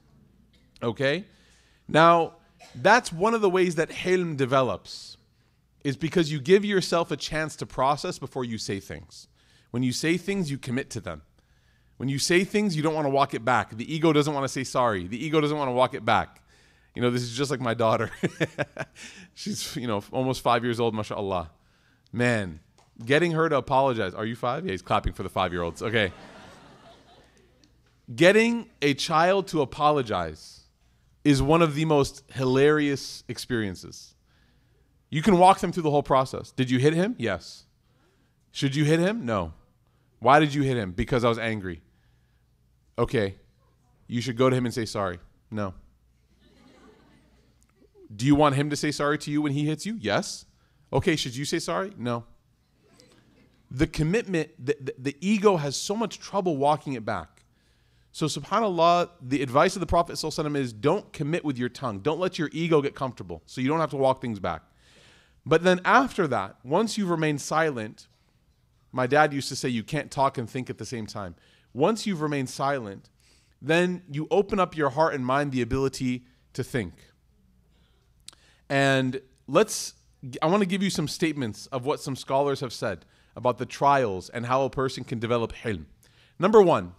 [0.82, 1.24] Okay?
[1.88, 2.34] Now,
[2.76, 5.16] that's one of the ways that hilm develops,
[5.82, 9.26] is because you give yourself a chance to process before you say things.
[9.71, 11.21] When you say things, you commit to them.
[11.97, 13.75] When you say things, you don't want to walk it back.
[13.75, 15.07] The ego doesn't want to say sorry.
[15.07, 16.41] The ego doesn't want to walk it back.
[16.93, 18.11] You know, this is just like my daughter.
[19.33, 21.51] She's, you know, almost five years old, mashallah.
[22.11, 22.61] Man,
[23.03, 24.13] getting her to apologize.
[24.13, 24.65] Are you five?
[24.65, 25.81] Yeah, he's clapping for the five year olds.
[25.81, 26.13] Okay.
[28.13, 30.61] getting a child to apologize
[31.25, 34.15] is one of the most hilarious experiences.
[35.09, 36.51] You can walk them through the whole process.
[36.51, 37.15] Did you hit him?
[37.17, 37.64] Yes.
[38.55, 39.25] Should you hit him?
[39.25, 39.51] No.
[40.19, 40.93] Why did you hit him?
[40.93, 41.81] Because I was angry.
[42.97, 43.35] Okay.
[44.07, 45.19] You should go to him and say sorry.
[45.51, 45.73] No.
[48.15, 49.97] Do you want him to say sorry to you when he hits you?
[49.99, 50.45] Yes.
[50.93, 51.91] Okay, should you say sorry?
[51.97, 52.23] No.
[53.69, 57.43] The commitment, the, the, the ego has so much trouble walking it back.
[58.13, 61.99] So, subhanAllah, the advice of the Prophet is don't commit with your tongue.
[61.99, 64.61] Don't let your ego get comfortable so you don't have to walk things back.
[65.45, 68.07] But then after that, once you've remained silent,
[68.95, 71.35] my dad used to say you can't talk and think at the same time.
[71.73, 73.09] Once you've remained silent,
[73.61, 76.93] then you open up your heart and mind the ability to think.
[78.69, 79.95] And let's,
[80.41, 83.05] I want to give you some statements of what some scholars have said
[83.35, 85.85] about the trials and how a person can develop hilm.
[86.39, 86.93] Number one,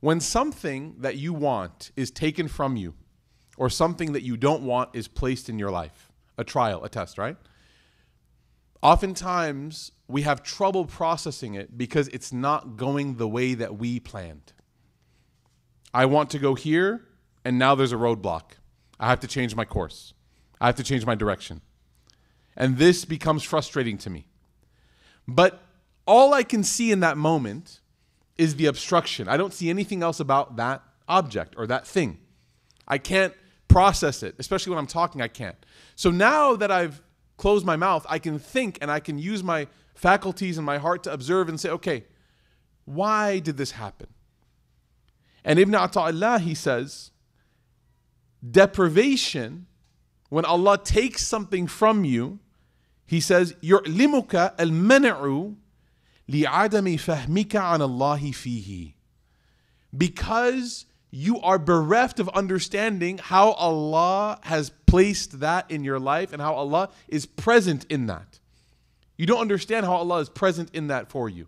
[0.00, 2.94] when something that you want is taken from you,
[3.56, 7.18] or something that you don't want is placed in your life, a trial, a test,
[7.18, 7.36] right?
[8.82, 14.52] Oftentimes, we have trouble processing it because it's not going the way that we planned.
[15.92, 17.04] I want to go here,
[17.44, 18.42] and now there's a roadblock.
[18.98, 20.14] I have to change my course,
[20.60, 21.62] I have to change my direction.
[22.56, 24.26] And this becomes frustrating to me.
[25.26, 25.62] But
[26.06, 27.80] all I can see in that moment
[28.36, 29.28] is the obstruction.
[29.28, 32.18] I don't see anything else about that object or that thing.
[32.88, 33.32] I can't
[33.68, 35.56] process it, especially when I'm talking, I can't.
[35.94, 37.00] So now that I've
[37.36, 39.68] closed my mouth, I can think and I can use my
[39.99, 42.05] faculties and my heart to observe and say, okay,
[42.85, 44.07] why did this happen?
[45.43, 47.11] And Ibn Ata'illah, he says,
[48.49, 49.67] deprivation,
[50.29, 52.39] when Allah takes something from you,
[53.05, 55.55] he says, يُعْلِمُكَ الْمَنْعُ
[56.29, 58.93] لِعَدَمِ فَهْمِكَ عَنَ اللَّهِ فِيهِ
[59.95, 66.41] Because you are bereft of understanding how Allah has placed that in your life and
[66.41, 68.28] how Allah is present in that.
[69.20, 71.46] You don't understand how Allah is present in that for you.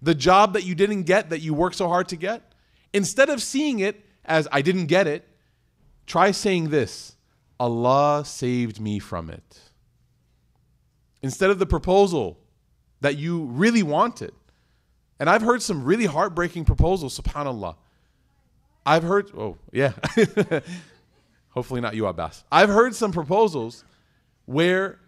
[0.00, 2.54] The job that you didn't get, that you worked so hard to get,
[2.94, 5.28] instead of seeing it as I didn't get it,
[6.06, 7.14] try saying this
[7.60, 9.60] Allah saved me from it.
[11.20, 12.38] Instead of the proposal
[13.02, 14.32] that you really wanted.
[15.20, 17.76] And I've heard some really heartbreaking proposals, subhanAllah.
[18.86, 19.92] I've heard, oh, yeah.
[21.50, 22.44] Hopefully not you, Abbas.
[22.50, 23.84] I've heard some proposals
[24.46, 25.00] where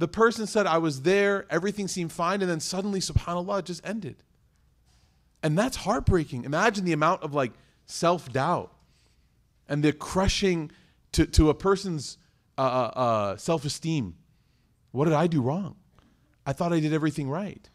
[0.00, 3.86] the person said, I was there, everything seemed fine, and then suddenly, subhanAllah, it just
[3.86, 4.16] ended.
[5.42, 6.44] And that's heartbreaking.
[6.44, 7.52] Imagine the amount of like
[7.84, 8.72] self doubt
[9.68, 10.70] and the crushing
[11.12, 12.16] to, to a person's
[12.56, 14.16] uh, uh, uh self esteem.
[14.92, 15.76] What did I do wrong?
[16.46, 17.68] I thought I did everything right.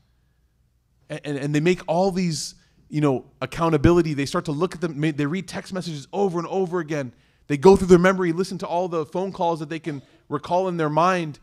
[1.11, 2.55] And, and, and, they make all these,
[2.89, 4.15] you know, accountability.
[4.15, 4.99] They start to look at them.
[4.99, 7.13] They read text messages over and over again.
[7.45, 10.67] They go through their memory, listen to all the phone calls that they can recall
[10.67, 11.39] in their mind,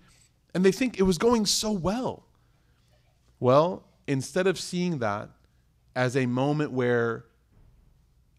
[0.54, 2.24] and they think it was going so well.
[3.40, 5.30] Well, instead of seeing that
[5.96, 7.24] as a moment where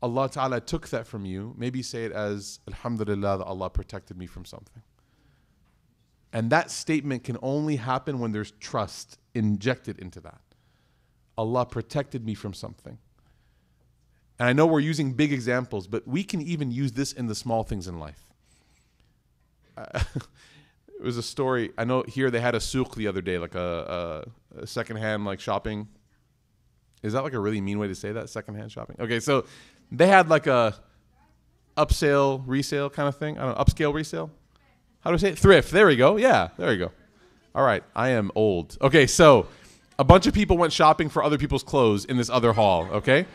[0.02, 4.28] Allah Ta'ala took that from you, maybe say it as Alhamdulillah that Allah protected me
[4.28, 4.84] from something.
[6.34, 10.42] And that statement can only happen when there's trust injected into that.
[11.38, 12.98] Allah protected me from something.
[14.40, 17.36] And I know we're using big examples, but we can even use this in the
[17.36, 18.24] small things in life.
[19.78, 20.02] Uh,
[21.00, 21.72] it was a story.
[21.78, 24.26] I know here they had a souk the other day, like a,
[24.56, 25.88] a, a secondhand like shopping
[27.04, 28.30] is that like a really mean way to say that?
[28.30, 28.96] Secondhand shopping.
[29.00, 29.46] Okay, so
[29.92, 30.74] they had like a
[31.78, 33.38] upsale resale kind of thing.
[33.38, 34.32] I don't know, upscale resale.
[35.02, 35.38] How do I say it?
[35.38, 35.72] Thrift.
[35.72, 36.16] There we go.
[36.16, 36.92] Yeah, there we go.
[37.54, 38.78] All right, I am old.
[38.82, 39.48] Okay, so
[40.00, 42.88] a bunch of people went shopping for other people's clothes in this other hall.
[42.92, 43.26] Okay.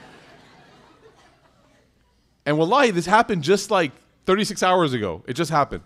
[2.46, 3.92] And wallahi, this happened just like
[4.24, 5.22] 36 hours ago.
[5.28, 5.82] It just happened.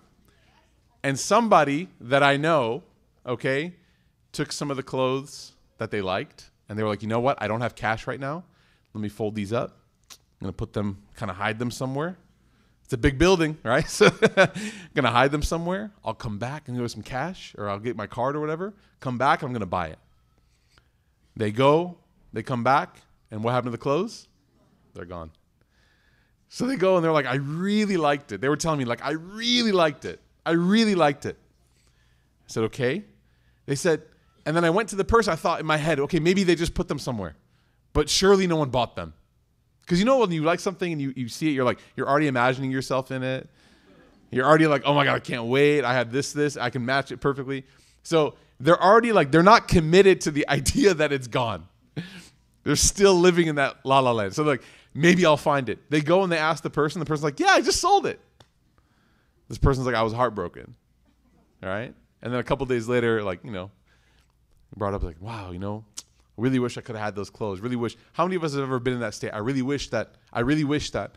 [1.03, 2.83] And somebody that I know,
[3.27, 3.75] okay,
[4.33, 7.37] took some of the clothes that they liked and they were like, you know what?
[7.41, 8.45] I don't have cash right now.
[8.95, 9.77] Let me fold these up.
[10.11, 12.17] I'm gonna put them, kind of hide them somewhere.
[12.85, 13.89] It's a big building, right?
[13.89, 14.49] So I'm
[14.95, 15.91] gonna hide them somewhere.
[16.05, 18.75] I'll come back and go with some cash, or I'll get my card or whatever.
[19.01, 19.99] Come back, I'm gonna buy it.
[21.37, 21.97] They go,
[22.33, 24.29] they come back, and what happened to the clothes?
[24.95, 25.31] They're gone.
[26.49, 28.41] So they go and they're like, I really liked it.
[28.43, 30.21] They were telling me, like, I really liked it.
[30.45, 31.37] I really liked it.
[31.37, 33.05] I said, okay.
[33.67, 34.03] They said,
[34.45, 35.33] and then I went to the person.
[35.33, 37.37] I thought in my head, okay, maybe they just put them somewhere,
[37.93, 39.15] but surely no one bought them.
[39.83, 42.09] Because you know when you like something and you, you see it, you're like you're
[42.09, 43.49] already imagining yourself in it.
[44.31, 45.85] You're already like, oh my god, I can't wait.
[45.85, 46.57] I have this, this.
[46.57, 47.65] I can match it perfectly.
[48.03, 51.69] So they're already like they're not committed to the idea that it's gone.
[52.65, 54.35] they're still living in that la la land.
[54.35, 54.63] So like
[54.95, 55.79] maybe I'll find it.
[55.91, 57.01] They go and they ask the person.
[57.01, 58.21] The person's like, yeah, I just sold it.
[59.53, 60.75] This person's like, I was heartbroken.
[61.63, 61.95] All right.
[62.23, 63.71] And then a couple days later, like you know,
[64.75, 66.03] brought up like, wow, you know, I
[66.39, 67.61] really wish I could have had those clothes.
[67.61, 67.95] Really wish.
[68.15, 69.29] How many of us have ever been in that state?
[69.29, 70.15] I really wish that.
[70.33, 71.17] I really wish that.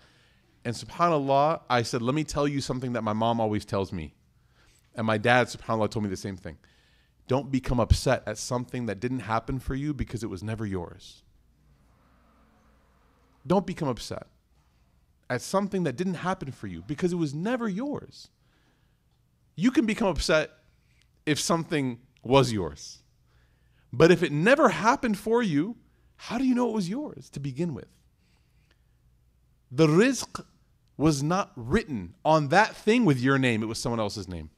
[0.65, 4.15] And subhanAllah, I said, let me tell you something that my mom always tells me.
[4.95, 6.58] And my dad, subhanAllah, told me the same thing.
[7.30, 11.24] Don't become upset at something that didn't happen for you because it was never yours.
[13.48, 14.28] Don't become upset
[15.30, 18.30] at something that didn't happen for you because it was never yours.
[19.56, 20.52] You can become upset
[21.26, 23.00] if something was yours.
[23.92, 25.78] But if it never happened for you,
[26.18, 27.88] how do you know it was yours to begin with?
[29.72, 30.44] The rizq
[30.98, 34.50] was not written on that thing with your name, it was someone else's name.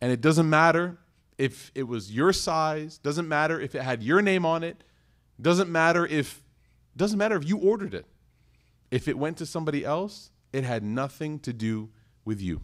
[0.00, 0.98] And it doesn't matter
[1.38, 4.82] if it was your size, doesn't matter if it had your name on it,
[5.40, 6.42] doesn't matter if
[6.96, 8.06] doesn't matter if you ordered it.
[8.90, 11.90] If it went to somebody else, it had nothing to do
[12.24, 12.60] with you.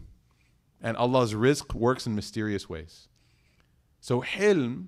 [0.81, 3.07] And Allah's rizq works in mysterious ways.
[4.01, 4.87] So hilm,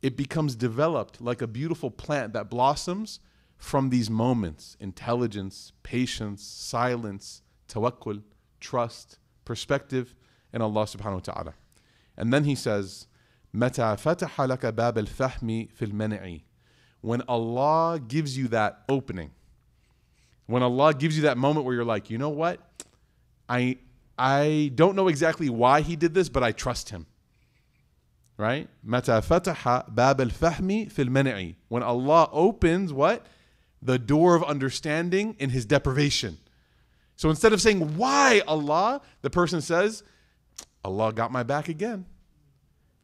[0.00, 3.20] it becomes developed like a beautiful plant that blossoms
[3.56, 8.22] from these moments intelligence, patience, silence, tawakkul,
[8.60, 10.14] trust, perspective
[10.52, 11.54] in Allah subhanahu wa ta'ala.
[12.16, 13.06] And then he says,
[13.54, 16.40] متى فتح لك باب الفهم في المنع
[17.00, 19.30] when Allah gives you that opening
[20.47, 22.59] when Allah gives you that moment where you're like, you know what?
[23.47, 23.77] I
[24.17, 27.05] I don't know exactly why he did this, but I trust him
[28.37, 33.25] right متى فتح باب الفهم في المنع when Allah opens what
[33.81, 36.37] the door of understanding in his deprivation.
[37.15, 39.01] So instead of saying, Why Allah?
[39.21, 40.03] the person says,
[40.83, 42.05] Allah got my back again.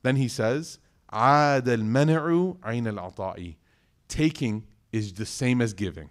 [0.04, 0.80] Then he says,
[1.12, 3.56] عاد المنع عين العطاء.
[4.08, 6.10] Taking is the same as giving.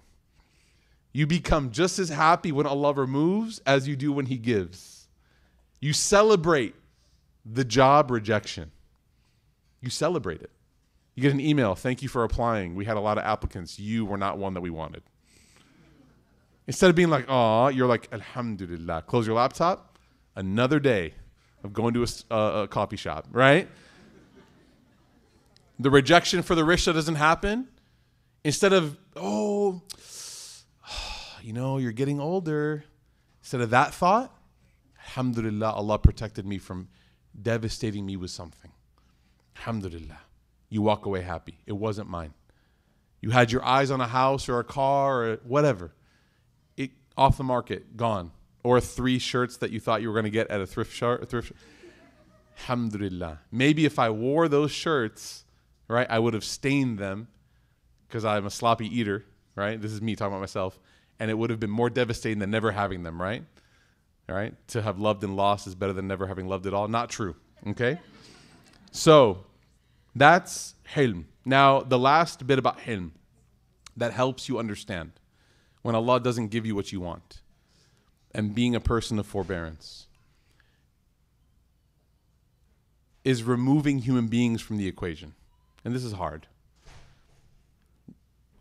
[1.12, 5.08] You become just as happy when Allah removes as you do when He gives.
[5.80, 6.76] You celebrate
[7.45, 8.72] the job rejection.
[9.82, 10.52] You celebrate it.
[11.15, 12.76] You get an email, thank you for applying.
[12.76, 13.80] We had a lot of applicants.
[13.80, 15.04] You were not one that we wanted.
[16.67, 19.04] Instead of being like, oh, you're like, Alhamdulillah.
[19.08, 19.98] Close your laptop.
[20.36, 21.13] Another day
[21.63, 23.67] of going to a, uh, a coffee shop, right?
[25.80, 27.67] the rejection for the rishta doesn't happen.
[28.43, 29.82] Instead of, oh,
[31.43, 32.84] you know, you're getting older.
[33.41, 34.36] Instead of that thought,
[35.06, 36.89] Alhamdulillah, Allah protected me from
[37.41, 38.71] devastating me with something.
[39.58, 40.19] Alhamdulillah.
[40.69, 41.60] You walk away happy.
[41.65, 42.34] It wasn't mine.
[43.21, 45.91] You had your eyes on a house or a car or whatever.
[46.78, 48.32] It off the market, gone.
[48.63, 51.25] Or three shirts that you thought you were going to get at a thrift shop.
[51.28, 51.54] Thrift
[52.60, 53.39] Alhamdulillah.
[53.52, 55.45] Maybe if I wore those shirts,
[55.88, 57.30] right, I would have stained them
[58.08, 59.25] because I'm a sloppy eater,
[59.56, 59.82] right?
[59.82, 60.80] This is me talking about myself.
[61.19, 63.43] And it would have been more devastating than never having them, right?
[64.29, 64.55] All right?
[64.69, 66.88] To have loved and lost is better than never having loved at all.
[66.88, 67.36] Not true,
[67.67, 67.99] okay?
[68.91, 69.45] So
[70.15, 71.25] that's hilm.
[71.45, 73.12] Now, the last bit about hilm
[73.97, 75.12] that helps you understand
[75.82, 77.41] when Allah doesn't give you what you want
[78.34, 80.08] and being a person of forbearance
[83.23, 85.34] is removing human beings from the equation.
[85.84, 86.47] And this is hard.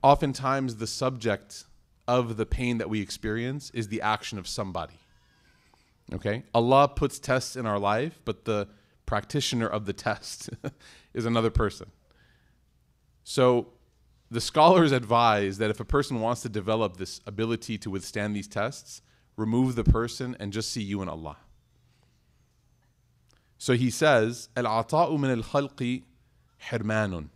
[0.02, 1.64] Oftentimes, the subject
[2.08, 4.98] of the pain that we experience is the action of somebody.
[6.12, 6.42] Okay?
[6.54, 8.66] Allah puts tests in our life, but the
[9.06, 10.50] practitioner of the test
[11.14, 11.90] is another person.
[13.22, 13.68] So,
[14.30, 18.48] the scholars advise that if a person wants to develop this ability to withstand these
[18.48, 19.00] tests,
[19.36, 21.38] remove the person and just see you and Allah.
[23.56, 26.02] So he says, Al-ata'u min al-khalqi
[26.70, 27.28] hirmanun.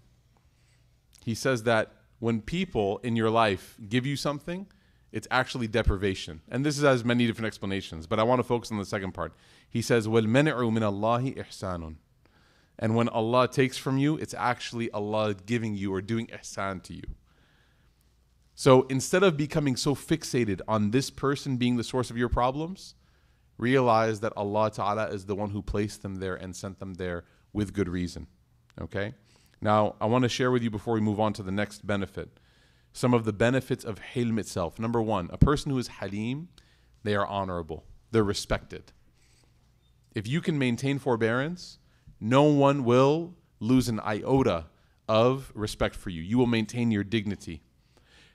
[1.24, 4.67] He says that when people in your life give you something,
[5.11, 6.41] it's actually deprivation.
[6.49, 9.33] And this has many different explanations, but I want to focus on the second part.
[9.69, 11.95] He says, وَالْمَنِعُ مِنَ اللَّهِ إِحْسَانٌ
[12.79, 16.93] And when Allah takes from you, it's actually Allah giving you or doing ihsan to
[16.93, 17.03] you.
[18.53, 22.95] So instead of becoming so fixated on this person being the source of your problems,
[23.57, 27.23] realize that Allah Ta'ala is the one who placed them there and sent them there
[27.53, 28.27] with good reason.
[28.81, 29.13] Okay?
[29.62, 32.40] Now, I want to share with you before we move on to the next benefit
[32.92, 34.78] some of the benefits of hilm itself.
[34.78, 36.48] Number one, a person who is halim,
[37.04, 38.92] they are honorable, they're respected.
[40.14, 41.78] If you can maintain forbearance,
[42.20, 44.66] no one will lose an iota
[45.08, 46.20] of respect for you.
[46.20, 47.62] You will maintain your dignity.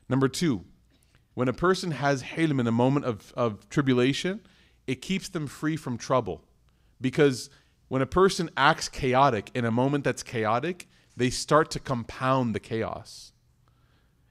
[0.10, 0.64] Number two,
[1.34, 4.42] when a person has hilm in a moment of, of tribulation,
[4.88, 6.46] it keeps them free from trouble.
[7.00, 7.50] Because
[7.90, 12.60] when a person acts chaotic in a moment that's chaotic, they start to compound the
[12.60, 13.34] chaos.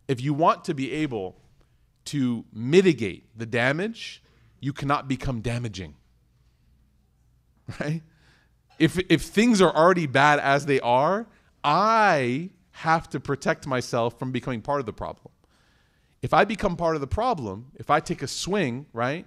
[0.08, 1.36] If you want to be able
[2.06, 4.22] to mitigate the damage,
[4.60, 5.94] you cannot become damaging.
[7.80, 8.02] Right?
[8.78, 11.26] If, if things are already bad as they are,
[11.64, 15.32] I have to protect myself from becoming part of the problem.
[16.22, 19.26] If I become part of the problem, if I take a swing, right?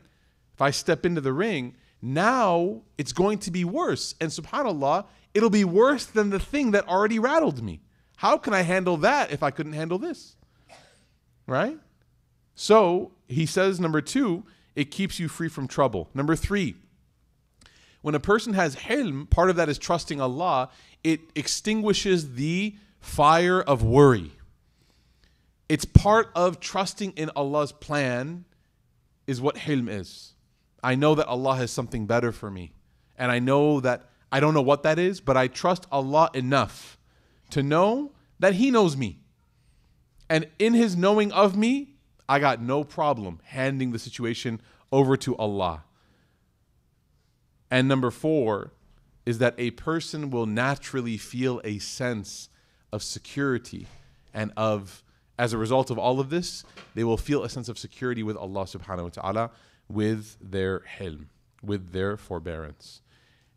[0.53, 4.15] If I step into the ring, now it's going to be worse.
[4.21, 7.81] And subhanAllah, it'll be worse than the thing that already rattled me.
[8.17, 10.35] How can I handle that if I couldn't handle this?
[11.47, 11.77] Right?
[12.55, 14.43] So he says, number two,
[14.75, 16.09] it keeps you free from trouble.
[16.13, 16.75] Number three,
[18.01, 20.69] when a person has hilm, part of that is trusting Allah,
[21.03, 24.31] it extinguishes the fire of worry.
[25.67, 28.45] It's part of trusting in Allah's plan,
[29.27, 30.33] is what hilm is.
[30.83, 32.71] I know that Allah has something better for me.
[33.17, 36.97] And I know that I don't know what that is, but I trust Allah enough
[37.51, 39.19] to know that He knows me.
[40.29, 41.95] And in His knowing of me,
[42.27, 44.61] I got no problem handing the situation
[44.91, 45.83] over to Allah.
[47.71, 48.71] And number four
[49.25, 52.49] is that a person will naturally feel a sense
[52.91, 53.87] of security
[54.33, 55.03] and of,
[55.37, 56.63] as a result of all of this,
[56.95, 59.51] they will feel a sense of security with Allah subhanahu wa ta'ala
[59.89, 61.25] with their hilm,
[61.63, 63.01] with their forbearance.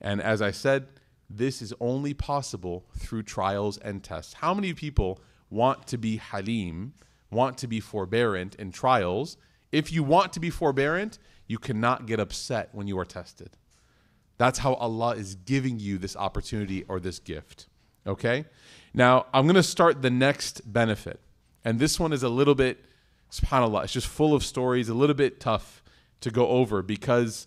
[0.01, 0.89] And as I said,
[1.28, 4.35] this is only possible through trials and tests.
[4.35, 5.20] How many people
[5.51, 6.95] want to be halim,
[7.30, 9.37] want to be forbearant in trials?
[9.70, 13.57] If you want to be forbearant, you cannot get upset when you are tested.
[14.39, 17.68] That's how Allah is giving you this opportunity or this gift.
[18.07, 18.47] Okay?
[18.93, 21.20] Now, I'm going to start the next benefit.
[21.64, 22.85] And this one is a little bit
[23.33, 25.83] subhanallah it's just full of stories a little bit tough
[26.23, 27.47] to go over because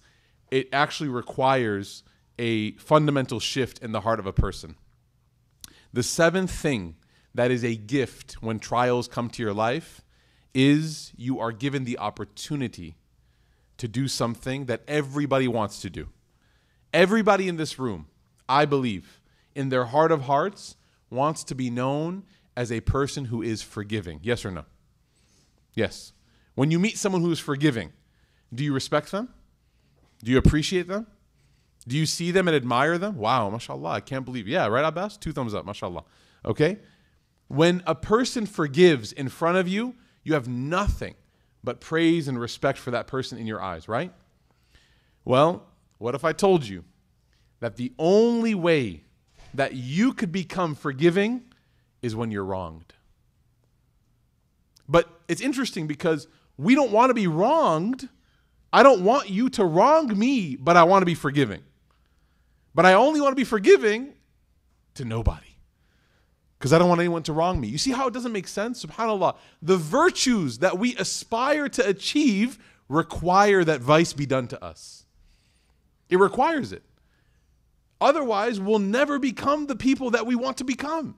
[0.52, 2.04] it actually requires
[2.38, 4.76] a fundamental shift in the heart of a person
[5.96, 6.98] the seventh thing
[7.34, 10.02] that is a gift when trials come to your life
[10.54, 12.98] is you are given the opportunity
[13.78, 16.10] to do something that everybody wants to do.
[16.94, 18.08] Everybody in this room,
[18.50, 19.22] I believe,
[19.56, 20.76] in their heart of hearts,
[21.10, 22.24] wants to be known
[22.58, 24.20] as a person who is forgiving.
[24.22, 24.66] Yes or no?
[25.74, 26.12] Yes.
[26.56, 27.94] When you meet someone who is forgiving,
[28.56, 29.30] do you respect them?
[30.24, 31.08] Do you appreciate them?
[31.88, 33.18] Do you see them and admire them?
[33.18, 34.48] Wow, mashallah, I can't believe.
[34.48, 35.18] Yeah, right, Abbas?
[35.18, 36.04] Two thumbs up, mashallah.
[36.44, 36.80] Okay?
[37.48, 41.16] When a person forgives in front of you, you have nothing
[41.64, 44.12] but praise and respect for that person in your eyes, right?
[45.24, 46.84] Well, what if I told you
[47.60, 49.04] that the only way
[49.54, 51.44] that you could become forgiving
[52.02, 52.94] is when you're wronged?
[54.88, 56.28] But it's interesting because
[56.58, 58.10] we don't want to be wronged.
[58.76, 61.64] I don't want you to wrong me, but I want to be forgiving.
[62.74, 64.16] But I only want to be forgiving
[64.96, 65.60] to nobody
[66.60, 67.70] because I don't want anyone to wrong me.
[67.70, 68.86] You see how it doesn't make sense?
[68.86, 69.38] SubhanAllah.
[69.62, 72.60] The virtues that we aspire to achieve
[72.90, 75.06] require that vice be done to us.
[76.10, 76.84] It requires it.
[78.02, 81.16] Otherwise, we'll never become the people that we want to become.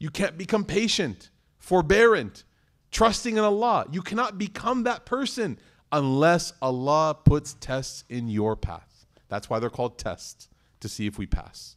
[0.00, 1.30] You can't become patient,
[1.60, 2.42] forbearant,
[2.90, 3.86] trusting in Allah.
[3.92, 5.60] You cannot become that person
[5.91, 9.05] unless Allah puts tests in your path.
[9.29, 10.49] That's why they're called tests,
[10.79, 11.75] to see if we pass.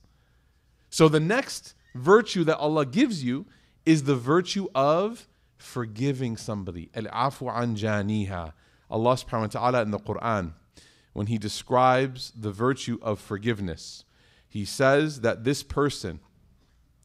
[0.91, 3.47] So the next virtue that Allah gives you
[3.87, 6.91] is the virtue of forgiving somebody.
[6.95, 8.53] Al-afu an janiha.
[8.91, 10.55] Allah subhanahu wa ta'ala in the Quran,
[11.12, 14.05] when He describes the virtue of forgiveness,
[14.49, 16.20] He says that this person,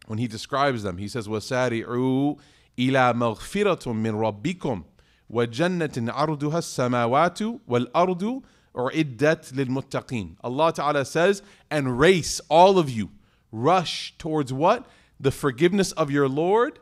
[0.07, 2.39] when He describes them, He says, وَسَارِعُوا
[2.77, 4.83] إِلَى مَغْفِرَةٌ مِّن رَبِّكُمْ
[5.31, 8.43] وَجَنَّةٍ عَرْضُهَا السَّمَاوَاتُ وَالْأَرْضُ
[8.75, 13.09] أُعِدَّتْ لِلْمُتَّقِينَ Allah Ta'ala says, and race all of you
[13.51, 14.85] rush towards what?
[15.19, 16.79] The forgiveness of your Lord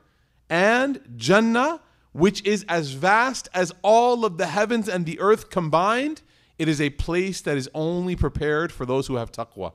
[0.50, 1.82] and Jannah,
[2.12, 6.22] which is as vast as all of the heavens and the earth combined.
[6.60, 9.74] It is a place that is only prepared for those who have taqwa.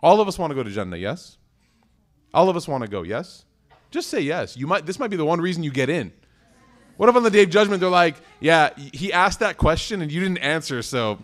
[0.00, 1.38] All of us want to go to Jannah, yes?
[2.34, 3.44] All of us want to go, yes?
[3.90, 4.56] Just say yes.
[4.56, 6.12] You might this might be the one reason you get in.
[6.97, 10.11] What if on the day of judgment they're like, yeah, he asked that question and
[10.11, 11.19] you didn't answer, so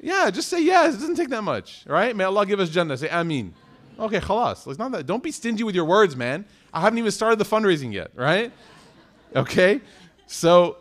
[0.00, 0.94] yeah, just say yes.
[0.94, 2.14] It doesn't take that much, right?
[2.14, 2.96] May Allah give us Jannah.
[2.96, 3.54] Say amin.
[3.98, 4.66] Okay, khalas.
[4.68, 5.06] It's not that.
[5.06, 6.44] Don't be stingy with your words, man.
[6.72, 8.52] I haven't even started the fundraising yet, right?
[9.34, 9.80] Okay,
[10.26, 10.76] so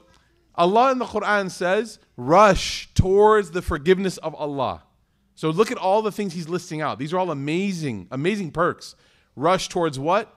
[0.56, 4.84] Allah in the Quran says, rush towards the forgiveness of Allah.
[5.36, 7.00] So look at all the things He's listing out.
[7.00, 8.96] These are all amazing, amazing perks.
[9.36, 10.34] Rush towards what?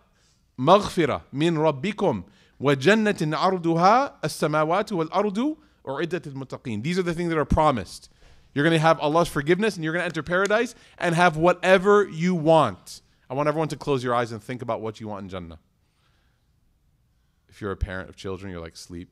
[0.58, 2.24] Maghfirah min Rabbikum
[2.59, 6.83] وجنة عرضها السماوات والأرض أعدت المتقين.
[6.83, 8.09] These are the things that are promised.
[8.53, 12.07] You're going to have Allah's forgiveness and you're going to enter paradise and have whatever
[12.07, 13.01] you want.
[13.29, 15.59] I want everyone to close your eyes and think about what you want in Jannah.
[17.49, 19.09] If you're a parent of children, you're like, sleep.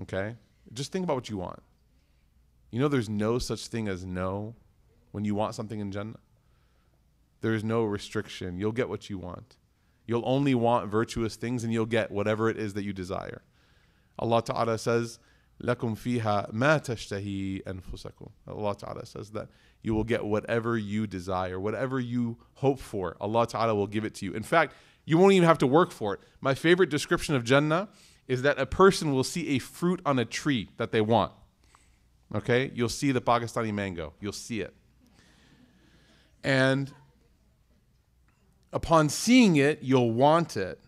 [0.00, 0.36] Okay?
[0.72, 1.62] Just think about what you want.
[2.70, 4.54] You know, there's no such thing as no
[5.10, 6.18] when you want something in Jannah.
[7.40, 8.58] There is no restriction.
[8.58, 9.56] You'll get what you want.
[10.06, 13.42] You'll only want virtuous things and you'll get whatever it is that you desire.
[14.18, 15.18] Allah Ta'ala says,
[15.62, 19.48] لَكُمْ فِيهَا مَا تَشْتَهِي أَنفُسَكُمْ Allah Ta'ala says that
[19.82, 23.16] you will get whatever you desire, whatever you hope for.
[23.20, 24.32] Allah Ta'ala will give it to you.
[24.32, 26.20] In fact, you won't even have to work for it.
[26.40, 27.88] My favorite description of Jannah
[28.26, 31.32] is that a person will see a fruit on a tree that they want.
[32.34, 32.70] Okay?
[32.74, 34.12] You'll see the Pakistani mango.
[34.20, 34.74] You'll see it.
[36.44, 36.92] And
[38.73, 40.79] upon seeing it, you'll want it.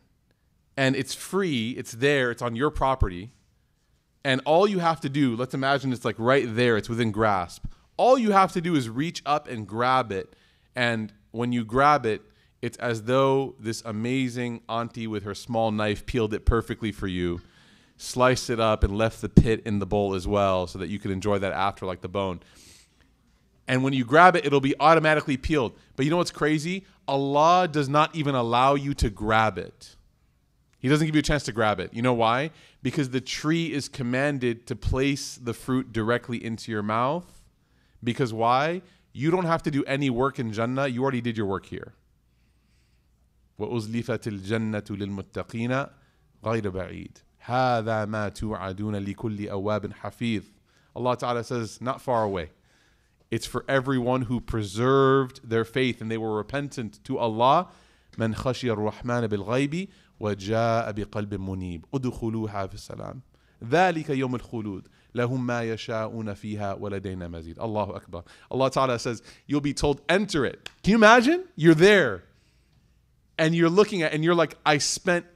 [0.76, 3.32] And it's free, it's there, it's on your property
[4.26, 7.66] and all you have to do, let's imagine it's like right there, it's within grasp.
[7.96, 10.36] All you have to do is reach up and grab it.
[10.76, 12.24] And when you grab it,
[12.60, 17.40] it's as though this amazing auntie with her small knife peeled it perfectly for you,
[17.98, 20.98] sliced it up, and left the pit in the bowl as well so that you
[20.98, 22.40] could enjoy that after, like the bone.
[23.68, 25.78] And when you grab it, it'll be automatically peeled.
[25.96, 26.88] But you know what's crazy?
[27.07, 29.97] Allah does not even allow you to grab it.
[30.79, 31.93] He doesn't give you a chance to grab it.
[31.93, 32.51] You know why?
[32.83, 37.43] Because the tree is commanded to place the fruit directly into your mouth.
[38.03, 38.83] Because why?
[39.12, 40.87] You don't have to do any work in Jannah.
[40.87, 41.93] You already did your work here.
[43.59, 45.87] وأزلفت الجنة للمتقين
[46.45, 50.43] غير بعيد هذا ما توعدون لكل أواب حفيظ
[50.97, 52.51] Allah Ta'ala says, not far away.
[53.35, 57.68] It's for everyone who preserved their faith and they were repentant to Allah
[58.18, 59.89] من خشي الرحمن بالغيب
[60.21, 63.21] وجاء بقلب منيب ادخلوها في السلام
[63.64, 69.61] ذلك يوم الخلود لهم ما يشاءون فيها ولدينا مزيد الله أكبر Allah Ta'ala says you'll
[69.61, 72.25] be told enter it can you imagine you're there
[73.39, 75.27] and you're looking at and you're like I spent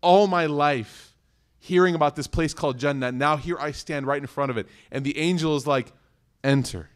[0.00, 1.14] all my life
[1.58, 4.66] hearing about this place called Jannah now here I stand right in front of it
[4.90, 5.92] and the angel is like
[6.44, 6.90] enter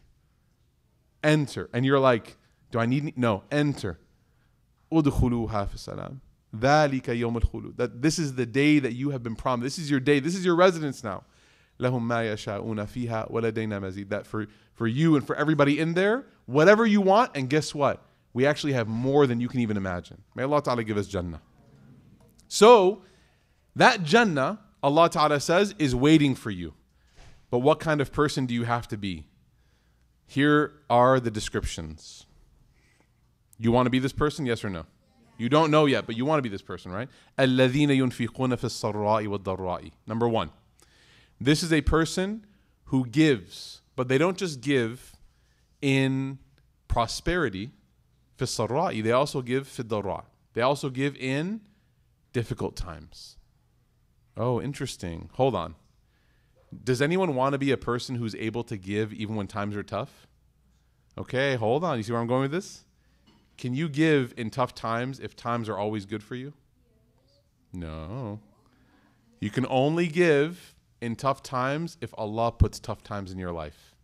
[1.25, 2.37] enter and you're like
[2.71, 3.99] do I need no enter
[4.91, 6.19] ادخلوها في السلام
[6.55, 9.89] ذلك يوم الخلود that this is the day that you have been promised this is
[9.89, 11.23] your day this is your residence now
[11.79, 16.25] لهم ما يشاءون فيها ولدينا مزيد that for for you and for everybody in there
[16.45, 18.03] whatever you want and guess what
[18.33, 21.41] we actually have more than you can even imagine may Allah Ta'ala give us Jannah
[22.47, 23.01] so
[23.75, 26.73] that Jannah Allah Ta'ala says is waiting for you
[27.49, 29.27] but what kind of person do you have to be
[30.27, 32.25] here are the descriptions
[33.57, 34.85] you want to be this person yes or no
[35.41, 37.09] you don't know yet, but you want to be this person, right?
[37.39, 40.51] الَّذِينَ يُنْفِقُونَ فِي السَّرَّاءِ وَالضَّرَّاءِ Number one,
[41.39, 42.45] this is a person
[42.85, 45.13] who gives, but they don't just give
[45.81, 46.37] in
[46.87, 47.71] prosperity,
[48.37, 51.61] في السَّرَّاءِ They also give في الضَّرَّاء They also give in
[52.33, 53.37] difficult times.
[54.37, 55.31] Oh, interesting.
[55.33, 55.73] Hold on.
[56.84, 59.82] Does anyone want to be a person who's able to give even when times are
[59.82, 60.26] tough?
[61.18, 61.96] Okay, hold on.
[61.96, 62.84] You see where I'm going with this?
[63.56, 66.52] Can you give in tough times if times are always good for you?
[67.72, 68.40] No.
[69.40, 73.94] You can only give in tough times if Allah puts tough times in your life.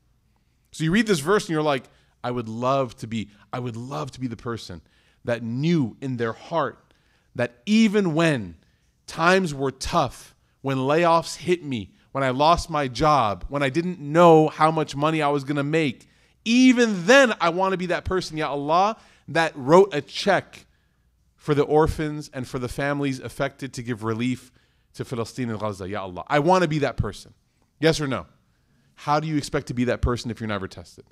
[0.72, 1.84] So you read this verse and you're like,
[2.24, 4.80] I would love to be, I would love to be the person
[5.24, 6.94] that knew in their heart
[7.34, 8.56] that even when
[9.06, 13.99] times were tough, when layoffs hit me, when I lost my job, when I didn't
[13.99, 16.07] know how much money I was going to make,
[16.45, 18.97] even then I want to be that person, Ya Allah,
[19.27, 20.65] that wrote a check
[21.35, 24.51] for the orphans and for the families affected to give relief
[24.93, 25.87] to Palestine and Gaza.
[25.87, 26.23] Ya Allah.
[26.27, 27.33] I want to be that person.
[27.79, 28.25] Yes or no?
[28.95, 31.05] How do you expect to be that person if you're never tested?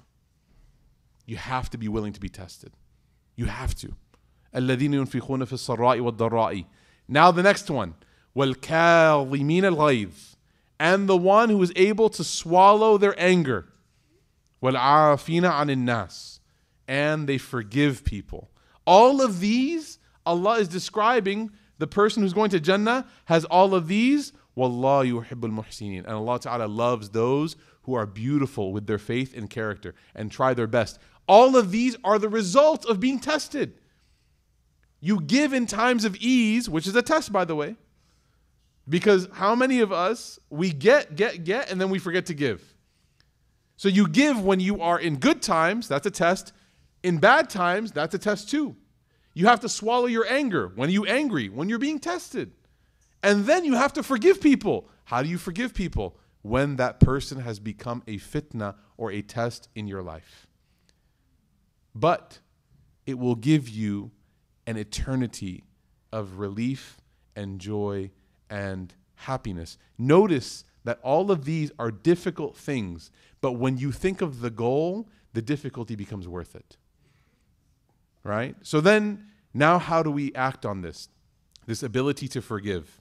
[1.26, 2.72] You have to be willing to be tested.
[3.36, 3.94] You have to.
[4.56, 6.66] الذين ينفقون في السراء والضراء.
[7.08, 7.94] Now the next one.
[8.36, 10.29] والكاظمين الغيظ.
[10.80, 13.68] And the one who is able to swallow their anger.
[14.62, 16.40] والعافين عن الناس.
[16.88, 18.52] And they forgive people.
[18.86, 23.88] All of these, Allah is describing the person who's going to Jannah has all of
[23.88, 24.34] these.
[24.56, 26.00] Wallahu yuhibbul muhsinin.
[26.00, 30.54] And Allah Ta'ala loves those who are beautiful with their faith and character and try
[30.54, 31.00] their best.
[31.28, 33.74] All of these are the result of being tested.
[35.00, 37.76] You give in times of ease, which is a test, by the way.
[38.91, 42.75] because how many of us, we get, get, get, and then we forget to give?
[43.77, 46.53] So you give when you are in good times, that's a test.
[47.05, 48.77] In bad times, that's a test too.
[49.33, 52.53] You have to swallow your anger when you're angry, when you're being tested.
[53.23, 54.91] And then you have to forgive people.
[55.05, 56.17] How do you forgive people?
[56.43, 60.49] When that person has become a fitna or a test in your life.
[61.95, 62.41] But
[63.07, 64.11] it will give you
[64.67, 65.65] an eternity
[66.13, 67.01] of relief
[67.37, 68.11] and joy
[68.51, 69.79] and happiness.
[69.97, 75.09] Notice that all of these are difficult things, but when you think of the goal,
[75.33, 76.77] the difficulty becomes worth it.
[78.25, 78.57] Right?
[78.63, 81.09] So then, now how do we act on this?
[81.67, 83.01] This ability to forgive.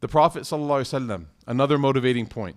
[0.00, 2.56] The Prophet, ﷺ, another motivating point,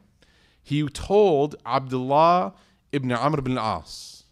[0.64, 2.54] he told Abdullah
[2.92, 4.24] ibn Amr ibn al-As,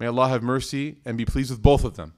[0.00, 2.14] may Allah have mercy and be pleased with both of them,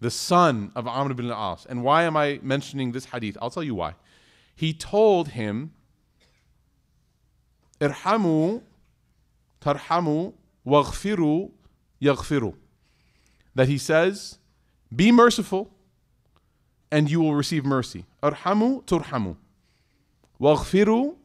[0.00, 1.66] the son of Amr ibn al-As.
[1.66, 3.36] And why am I mentioning this hadith?
[3.42, 3.96] I'll tell you why.
[4.56, 5.72] He told him,
[7.80, 8.62] Irhamu,
[9.60, 10.32] tarhamu,
[10.66, 11.50] waghfiru,
[12.02, 12.54] yaghfiru.
[13.54, 14.38] That he says,
[14.94, 15.70] be merciful
[16.90, 18.06] and you will receive mercy.
[18.22, 19.36] Arhamu turhamu.
[20.40, 21.16] Waghfiru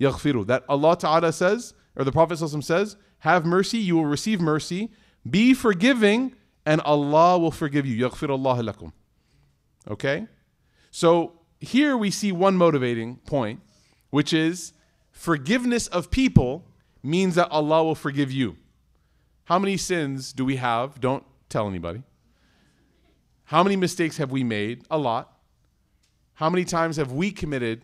[0.00, 0.46] yaghfiru.
[0.46, 4.90] That Allah Ta'ala says, or the Prophet says, have mercy, you will receive mercy.
[5.28, 6.34] Be forgiving
[6.64, 8.08] and Allah will forgive you.
[8.08, 8.92] Yaghfir Allah lakum.
[9.90, 10.26] Okay?
[10.90, 13.60] So here we see one motivating point,
[14.10, 14.72] which is
[15.12, 16.64] forgiveness of people
[17.02, 18.56] means that Allah will forgive you.
[19.44, 21.00] How many sins do we have?
[21.00, 22.02] Don't tell anybody.
[23.44, 24.84] How many mistakes have we made?
[24.90, 25.32] A lot.
[26.34, 27.82] How many times have we committed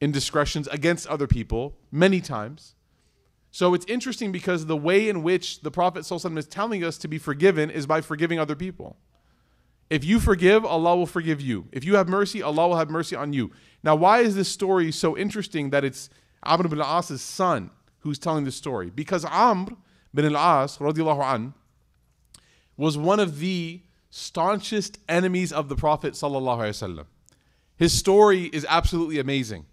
[0.00, 1.76] indiscretions against other people?
[1.92, 2.74] Many times.
[3.50, 7.08] So it's interesting because the way in which the Prophet ﷺ is telling us to
[7.08, 8.96] be forgiven is by forgiving other people.
[9.90, 11.66] If you forgive, Allah will forgive you.
[11.72, 13.50] If you have mercy, Allah will have mercy on you.
[13.82, 16.08] Now, why is this story so interesting that it's
[16.44, 17.70] Amr ibn al-As's son
[18.00, 18.88] who's telling this story?
[18.88, 19.72] Because Amr
[20.14, 21.54] bin al-As, an,
[22.76, 26.16] was one of the staunchest enemies of the Prophet.
[27.76, 29.66] His story is absolutely amazing.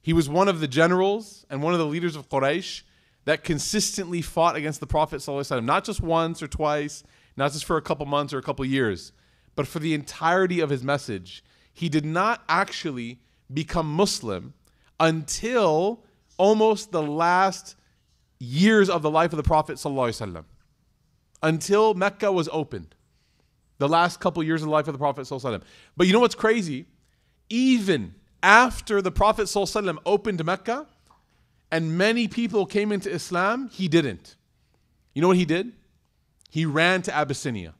[0.00, 2.82] He was one of the generals and one of the leaders of Quraysh
[3.24, 5.22] that consistently fought against the Prophet
[5.62, 7.04] not just once or twice,
[7.36, 9.12] not just for a couple months or a couple years,
[9.55, 11.43] but for the entirety of his message.
[11.73, 13.19] He did not actually
[13.53, 14.53] become Muslim
[14.99, 16.03] until
[16.37, 17.75] almost the last
[18.39, 20.43] years of the life of the Prophet ﷺ,
[21.41, 22.95] until Mecca was opened.
[23.79, 25.61] The last couple years of the life of the Prophet ﷺ.
[25.95, 26.85] But you know what's crazy?
[27.49, 30.87] Even after the Prophet ﷺ opened Mecca
[31.71, 34.35] and many people came into Islam, he didn't.
[35.13, 35.73] You know what he did?
[36.49, 37.73] He ran to Abyssinia.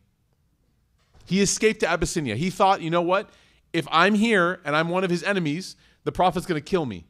[1.24, 2.36] He escaped to Abyssinia.
[2.36, 3.30] He thought, you know what?
[3.72, 7.06] If I'm here and I'm one of his enemies, the Prophet's going to kill me.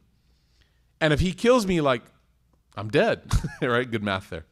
[1.01, 2.03] And if he kills me, like,
[2.75, 3.23] I'm dead.
[3.61, 3.89] right?
[3.89, 4.45] Good math there.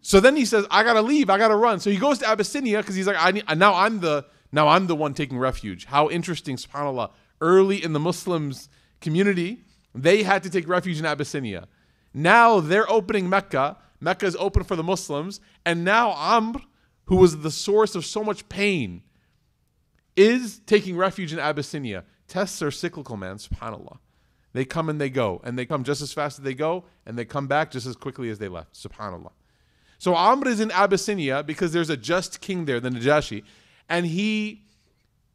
[0.00, 1.28] So then he says, I gotta leave.
[1.28, 1.80] I gotta run.
[1.80, 4.68] So he goes to Abyssinia because he's like, I need, uh, now I'm the now
[4.68, 5.84] I'm the one taking refuge.
[5.84, 7.10] How interesting, Subhanallah
[7.40, 8.68] early in the Muslims
[9.00, 9.64] community,
[9.94, 11.68] they had to take refuge in Abyssinia.
[12.14, 13.76] Now they're opening Mecca.
[14.00, 15.40] Mecca is open for the Muslims.
[15.66, 16.60] And now Amr,
[17.08, 19.02] who was the source of so much pain,
[20.16, 22.04] is taking refuge in Abyssinia.
[22.26, 23.98] Tests are cyclical, man, subhanAllah.
[24.52, 27.18] They come and they go, and they come just as fast as they go, and
[27.18, 29.32] they come back just as quickly as they left, subhanAllah.
[29.98, 33.42] So Amr is in Abyssinia because there's a just king there, the Najashi,
[33.88, 34.62] and he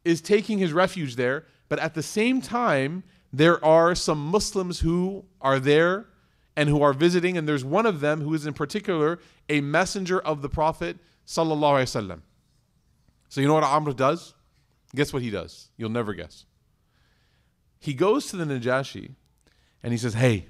[0.04, 3.02] is taking his refuge there but at the same time,
[3.32, 6.06] there are some Muslims who are there
[6.56, 9.18] and who are visiting, and there's one of them who is in particular
[9.48, 12.20] a messenger of the Prophet sallallahu alaihi wasallam.
[13.28, 14.34] So you know what Amr does?
[14.94, 15.68] Guess what he does?
[15.76, 16.44] You'll never guess.
[17.80, 19.14] He goes to the Najashi
[19.82, 20.46] and he says, "Hey,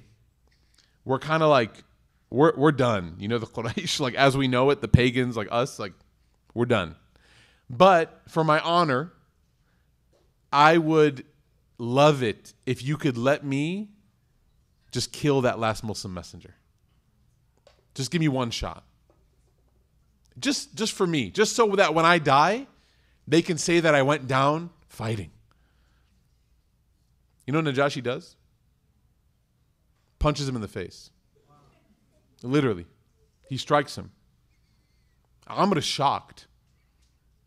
[1.03, 1.83] we're kind of like
[2.29, 3.15] we're we're done.
[3.19, 5.93] You know the Quraysh, like as we know it, the pagans, like us, like
[6.53, 6.95] we're done.
[7.69, 9.13] But for my honor,
[10.51, 11.25] I would
[11.77, 13.89] love it if you could let me
[14.91, 16.55] just kill that last Muslim messenger.
[17.93, 18.85] Just give me one shot.
[20.39, 22.67] Just just for me, just so that when I die,
[23.27, 25.31] they can say that I went down fighting.
[27.45, 28.35] You know what Najashi does?
[30.19, 31.11] Punches him in the face.
[32.41, 32.85] Literally.
[33.47, 34.11] He strikes him.
[35.47, 36.47] Amr is shocked.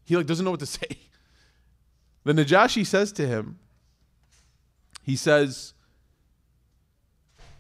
[0.05, 0.99] He like doesn't know what to say.
[2.25, 3.59] The Najashi says to him,
[5.03, 5.73] he says,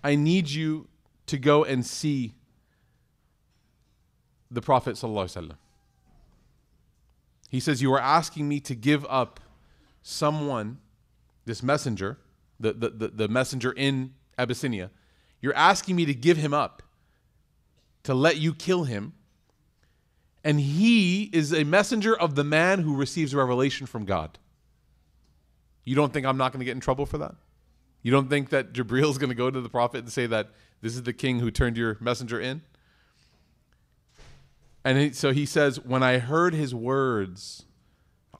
[0.04, 0.88] I need you
[1.26, 2.34] to go and see
[4.50, 4.96] the Prophet.
[4.96, 5.52] ﷺ.
[7.50, 9.40] He says, You are asking me to give up
[10.02, 10.78] someone,
[11.44, 12.18] this messenger,
[12.60, 14.90] the, the, the, the messenger in Abyssinia.
[15.40, 16.82] You're asking me to give him up,
[18.02, 19.12] to let you kill him.
[20.44, 24.38] And he is a messenger of the man who receives revelation from God.
[25.84, 27.34] You don't think I'm not going to get in trouble for that?
[28.02, 30.50] You don't think that Jabril is going to go to the prophet and say that
[30.80, 32.62] this is the king who turned your messenger in?
[34.88, 37.66] And he, so he says, when I heard his words,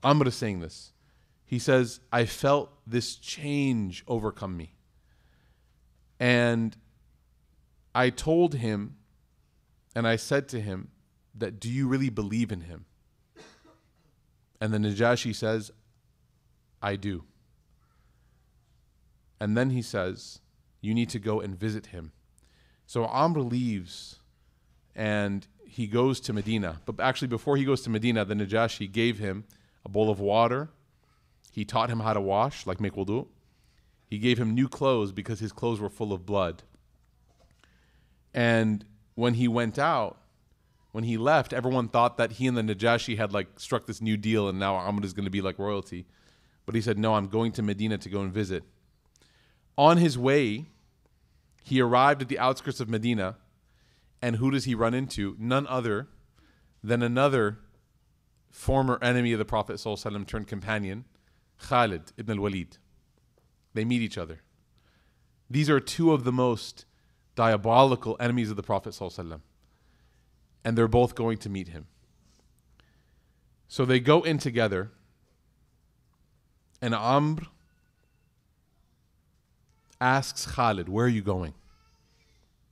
[0.03, 0.93] I'm going to sing this.
[1.45, 4.73] He says, I felt this change overcome me.
[6.19, 6.75] And
[7.93, 8.95] I told him,
[9.95, 10.87] and I said to him,
[11.35, 12.85] that do you really believe in him?
[14.59, 15.69] And the Najashi says,
[16.81, 17.25] I do.
[19.39, 20.39] And then he says,
[20.81, 22.11] You need to go and visit him.
[22.87, 24.15] So Amr leaves
[24.95, 26.81] and he goes to Medina.
[26.85, 29.45] But actually, before he goes to Medina, the Najashi gave him
[29.85, 30.69] a bowl of water.
[31.51, 33.27] He taught him how to wash, like make wudu.
[34.07, 36.63] He gave him new clothes because his clothes were full of blood.
[38.33, 40.17] And when he went out,
[40.91, 44.17] when he left, everyone thought that he and the Najashi had like struck this new
[44.17, 46.07] deal and now Amr is going to be like royalty.
[46.65, 48.63] But he said, No, I'm going to Medina to go and visit.
[49.77, 50.65] On his way,
[51.63, 53.37] he arrived at the outskirts of Medina,
[54.21, 55.35] and who does he run into?
[55.39, 56.07] None other
[56.83, 57.59] than another
[58.49, 61.05] former enemy of the Prophet ﷺ turned companion,
[61.59, 62.77] Khalid ibn al-Walid.
[63.73, 64.41] They meet each other.
[65.49, 66.85] These are two of the most
[67.35, 69.39] diabolical enemies of the Prophet ﷺ,
[70.63, 71.87] and they're both going to meet him.
[73.67, 74.91] So they go in together,
[76.81, 77.43] and Amr
[80.01, 81.53] asks Khalid, Where are you going?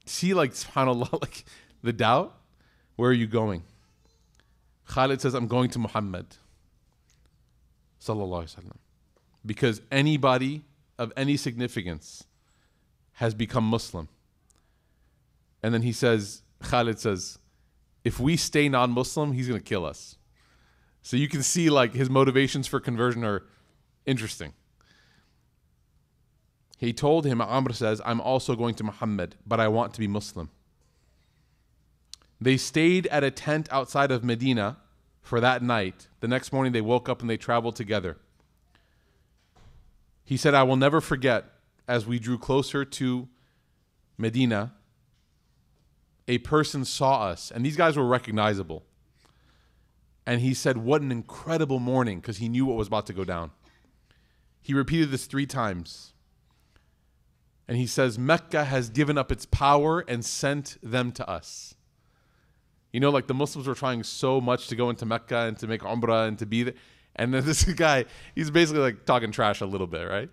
[0.10, 1.46] See, like, subhanAllah, like
[1.84, 2.36] the doubt?
[2.96, 3.64] Where are you going?
[4.88, 6.28] Khalid says, I'm going to Muhammad.
[9.46, 10.64] Because anybody
[10.98, 12.24] of any significance
[13.14, 14.08] has become Muslim.
[15.62, 17.40] And then he says, Khalid says,
[18.04, 20.16] if we stay non Muslim, he's going to kill us.
[21.02, 23.44] So you can see like his motivations for conversion are
[24.06, 24.54] interesting.
[26.78, 30.08] He told him, Amr says, I'm also going to Muhammad, but I want to be
[30.08, 30.52] Muslim.
[32.40, 34.78] They stayed at a tent outside of Medina
[35.22, 36.08] for that night.
[36.20, 38.18] The next morning they woke up and they traveled together.
[40.24, 41.46] He said, I will never forget
[41.88, 43.28] as we drew closer to
[44.18, 44.74] Medina,
[46.28, 48.84] a person saw us, and these guys were recognizable.
[50.26, 53.24] And he said, What an incredible morning, because he knew what was about to go
[53.24, 53.52] down.
[54.62, 56.12] He repeated this three times.
[57.68, 61.76] And he says, Mecca has given up its power and sent them to us.
[62.94, 65.68] You know, like the Muslims were trying so much to go into Mecca and to
[65.68, 66.74] make Umrah and to be there.
[67.16, 68.06] And then this guy,
[68.36, 70.30] he's basically like talking trash a little bit, right?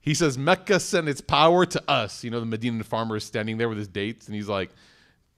[0.00, 2.24] He says, Mecca sent its power to us.
[2.24, 4.70] You know, the Medinan farmer is standing there with his dates and he's like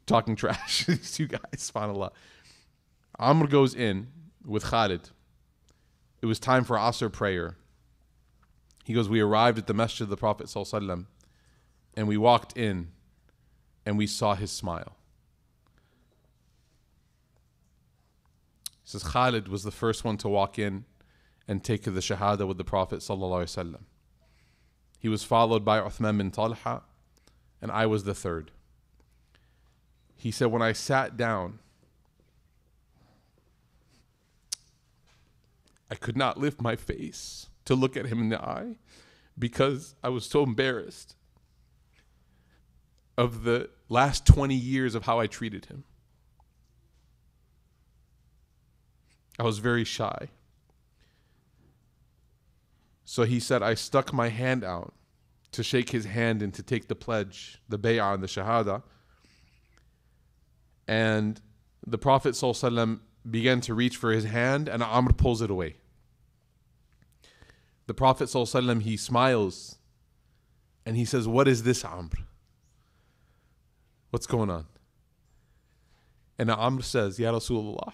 [0.07, 0.87] talking trash.
[0.87, 2.11] These two guys, subhanAllah.
[3.19, 4.09] Amr goes in
[4.45, 5.11] with Khalid.
[6.23, 7.57] It was time for Asr prayer.
[8.85, 11.07] He goes, We arrived at the Masjid of the Prophet ﷺ,
[11.97, 12.89] and we walked in
[13.85, 14.97] and we saw his smile.
[18.83, 20.85] He says Khalid was the first one to walk in
[21.49, 23.01] and take the Shahada with the Prophet.
[23.01, 23.79] ﷺ.
[24.99, 26.83] He was followed by Uthman bin Talha,
[27.63, 28.51] and I was the third.
[30.17, 31.61] He said, When I sat down,
[35.91, 38.77] I could not lift my face to look at him in the eye
[39.39, 41.15] because I was so embarrassed
[43.17, 45.85] of the last 20 years of how I treated him.
[49.39, 50.29] I was very shy.
[53.05, 54.95] So he said, I stuck my hand out
[55.53, 58.83] to shake his hand and to take the pledge, the bay'ah and the shahada.
[60.89, 61.41] And
[61.87, 65.77] the Prophet ﷺ began to reach for his hand, and Amr pulls it away.
[67.87, 69.77] The Prophet ﷺ, he smiles
[70.85, 72.11] and he says, What is this, Amr?
[74.17, 74.65] What's going on?
[76.39, 77.93] And Amr says, Ya Rasulullah,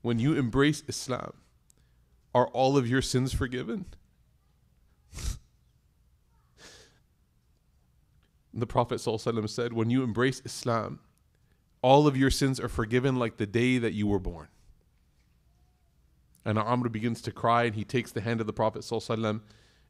[0.00, 1.34] when you embrace Islam,
[2.34, 3.84] are all of your sins forgiven?
[8.54, 11.00] the Prophet ﷺ said, When you embrace Islam,
[11.82, 14.48] all of your sins are forgiven like the day that you were born.
[16.42, 19.42] And Amr begins to cry and he takes the hand of the Prophet ﷺ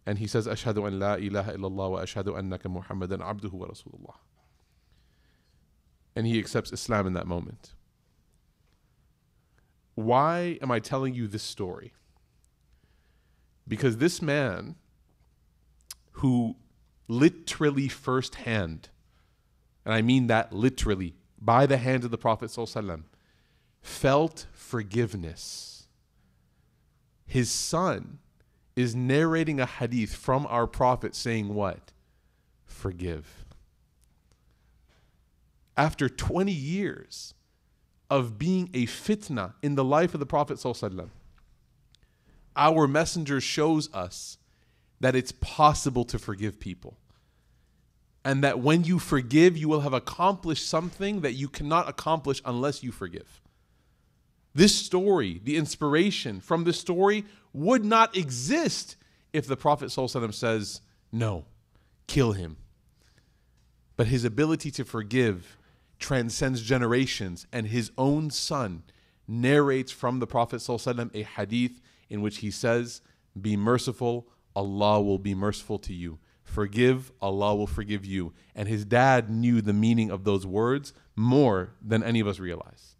[0.04, 4.16] and he says, Ashhadu an la ilaha illallah wa ashhadu annaka Muhammadan abduhu wa rasulullah.
[6.16, 7.74] And he accepts Islam in that moment.
[9.94, 11.92] Why am I telling you this story?
[13.68, 14.76] Because this man
[16.12, 16.56] who
[17.06, 18.88] literally firsthand,
[19.84, 23.04] and I mean that literally, by the hand of the Prophet ﷺ,
[23.80, 25.86] felt forgiveness.
[27.26, 28.18] His son
[28.74, 31.92] is narrating a hadith from our Prophet saying, What?
[32.64, 33.45] Forgive.
[35.76, 37.34] After 20 years
[38.08, 40.64] of being a fitna in the life of the Prophet,
[42.56, 44.38] our messenger shows us
[45.00, 46.96] that it's possible to forgive people
[48.26, 52.82] and that when you forgive, you will have accomplished something that you cannot accomplish unless
[52.82, 53.40] you forgive.
[54.52, 58.96] This story, the inspiration from this story, would not exist
[59.32, 60.80] if the Prophet says,
[61.12, 61.44] No,
[62.08, 62.56] kill him.
[63.96, 65.55] But his ability to forgive
[65.98, 68.82] transcends generations, and his own son
[69.28, 73.00] narrates from the Prophet ﷺ a hadith in which he says,
[73.40, 76.18] Be merciful, Allah will be merciful to you.
[76.42, 78.32] Forgive, Allah will forgive you.
[78.54, 82.96] And his dad knew the meaning of those words more than any of us realize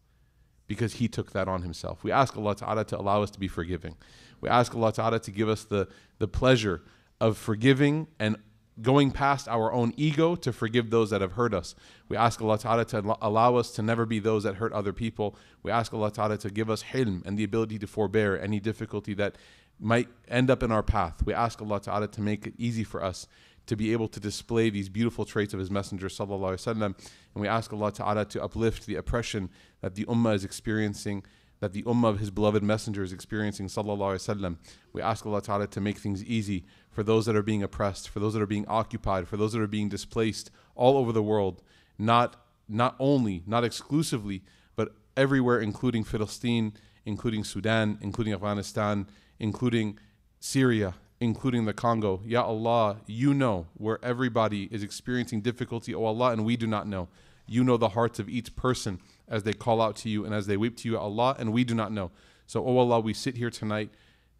[0.67, 2.03] because he took that on himself.
[2.03, 3.97] We ask Allah Ta'ala to allow us to be forgiving.
[4.41, 5.89] We ask Allah Ta'ala to give us the,
[6.19, 6.83] the pleasure
[7.21, 8.37] of forgiving and
[8.83, 11.75] going past our own ego to forgive those that have hurt us.
[12.09, 15.37] We ask Allah Ta'ala to allow us to never be those that hurt other people.
[15.63, 19.15] We ask Allah Ta'ala to give us hilm and the ability to forbear any difficulty
[19.15, 19.37] that
[19.81, 21.23] might end up in our path.
[21.25, 23.27] We ask Allah Ta'ala to make it easy for us
[23.67, 26.95] to be able to display these beautiful traits of His Messenger Sallallahu Alaihi Wasallam.
[27.35, 29.51] And we ask Allah Ta'ala to uplift the oppression
[29.81, 31.25] that the Ummah is experiencing,
[31.61, 34.57] that the Ummah of His beloved Messenger is experiencing Sallallahu Alaihi Wasallam.
[34.93, 38.21] We ask Allah Ta'ala to make things easy for those that are being oppressed, for
[38.21, 41.63] those that are being occupied, for those that are being displaced all over the world,
[41.99, 42.37] not,
[42.69, 44.43] not only, not exclusively,
[44.75, 49.07] but everywhere, including Palestine, including Sudan, including Afghanistan,
[49.39, 49.99] including
[50.41, 52.21] Syria, including the Congo.
[52.25, 56.87] Ya Allah, you know where everybody is experiencing difficulty, oh Allah, and we do not
[56.87, 57.09] know.
[57.47, 60.47] You know the hearts of each person as they call out to you and as
[60.47, 62.11] they weep to you, Allah, and we do not know.
[62.47, 63.91] So, oh Allah, we sit here tonight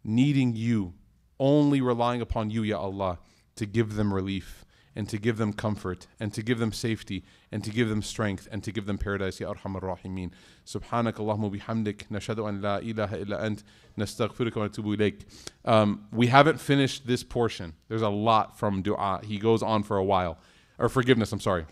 [0.03, 0.93] needing you,
[1.39, 3.19] only relying upon you, Ya Allah,
[3.55, 4.65] to give them relief
[4.95, 8.47] and to give them comfort and to give them safety and to give them strength
[8.51, 10.31] and to give them paradise ya arhamar rahimin.
[10.65, 12.07] Subhanak allahumma bihamdik.
[12.07, 13.63] Nashhadu an la ilaha illa ant.
[13.97, 15.21] Nastaghfiruka wa natubu ilayk.
[15.65, 17.73] Um, we haven't finished this portion.
[17.89, 19.21] There's a lot from dua.
[19.23, 20.39] He goes on for a while.
[20.79, 21.65] Or forgiveness i'm sorry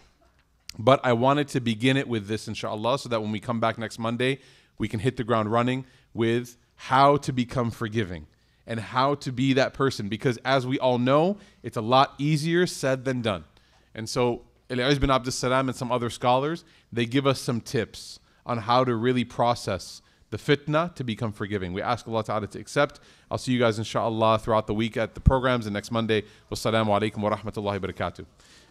[0.77, 3.77] but I wanted to begin it with this, inshallah, so that when we come back
[3.77, 4.39] next Monday,
[4.77, 8.27] we can hit the ground running with how to become forgiving
[8.67, 10.09] and how to be that person.
[10.09, 13.45] Because as we all know, it's a lot easier said than done.
[13.93, 18.19] And so, al-Izz bin Abdus Salam and some other scholars, they give us some tips
[18.45, 20.01] on how to really process
[20.31, 21.71] the fitna to become forgiving.
[21.71, 22.99] We ask Allah Ta'ala to accept.
[23.31, 26.23] I'll see you guys, inshallah, throughout the week at the programs and next Monday.
[26.51, 28.25] Wassalamu alaikum wa rahmatullahi wa barakatuh.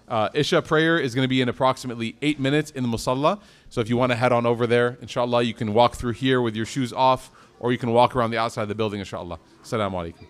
[0.08, 3.40] Uh, Isha prayer is going to be in approximately eight minutes in the Musalla.
[3.70, 6.40] So if you want to head on over there, inshallah, you can walk through here
[6.40, 9.38] with your shoes off, or you can walk around the outside of the building, inshallah.
[9.62, 10.22] Assalamu alaikum.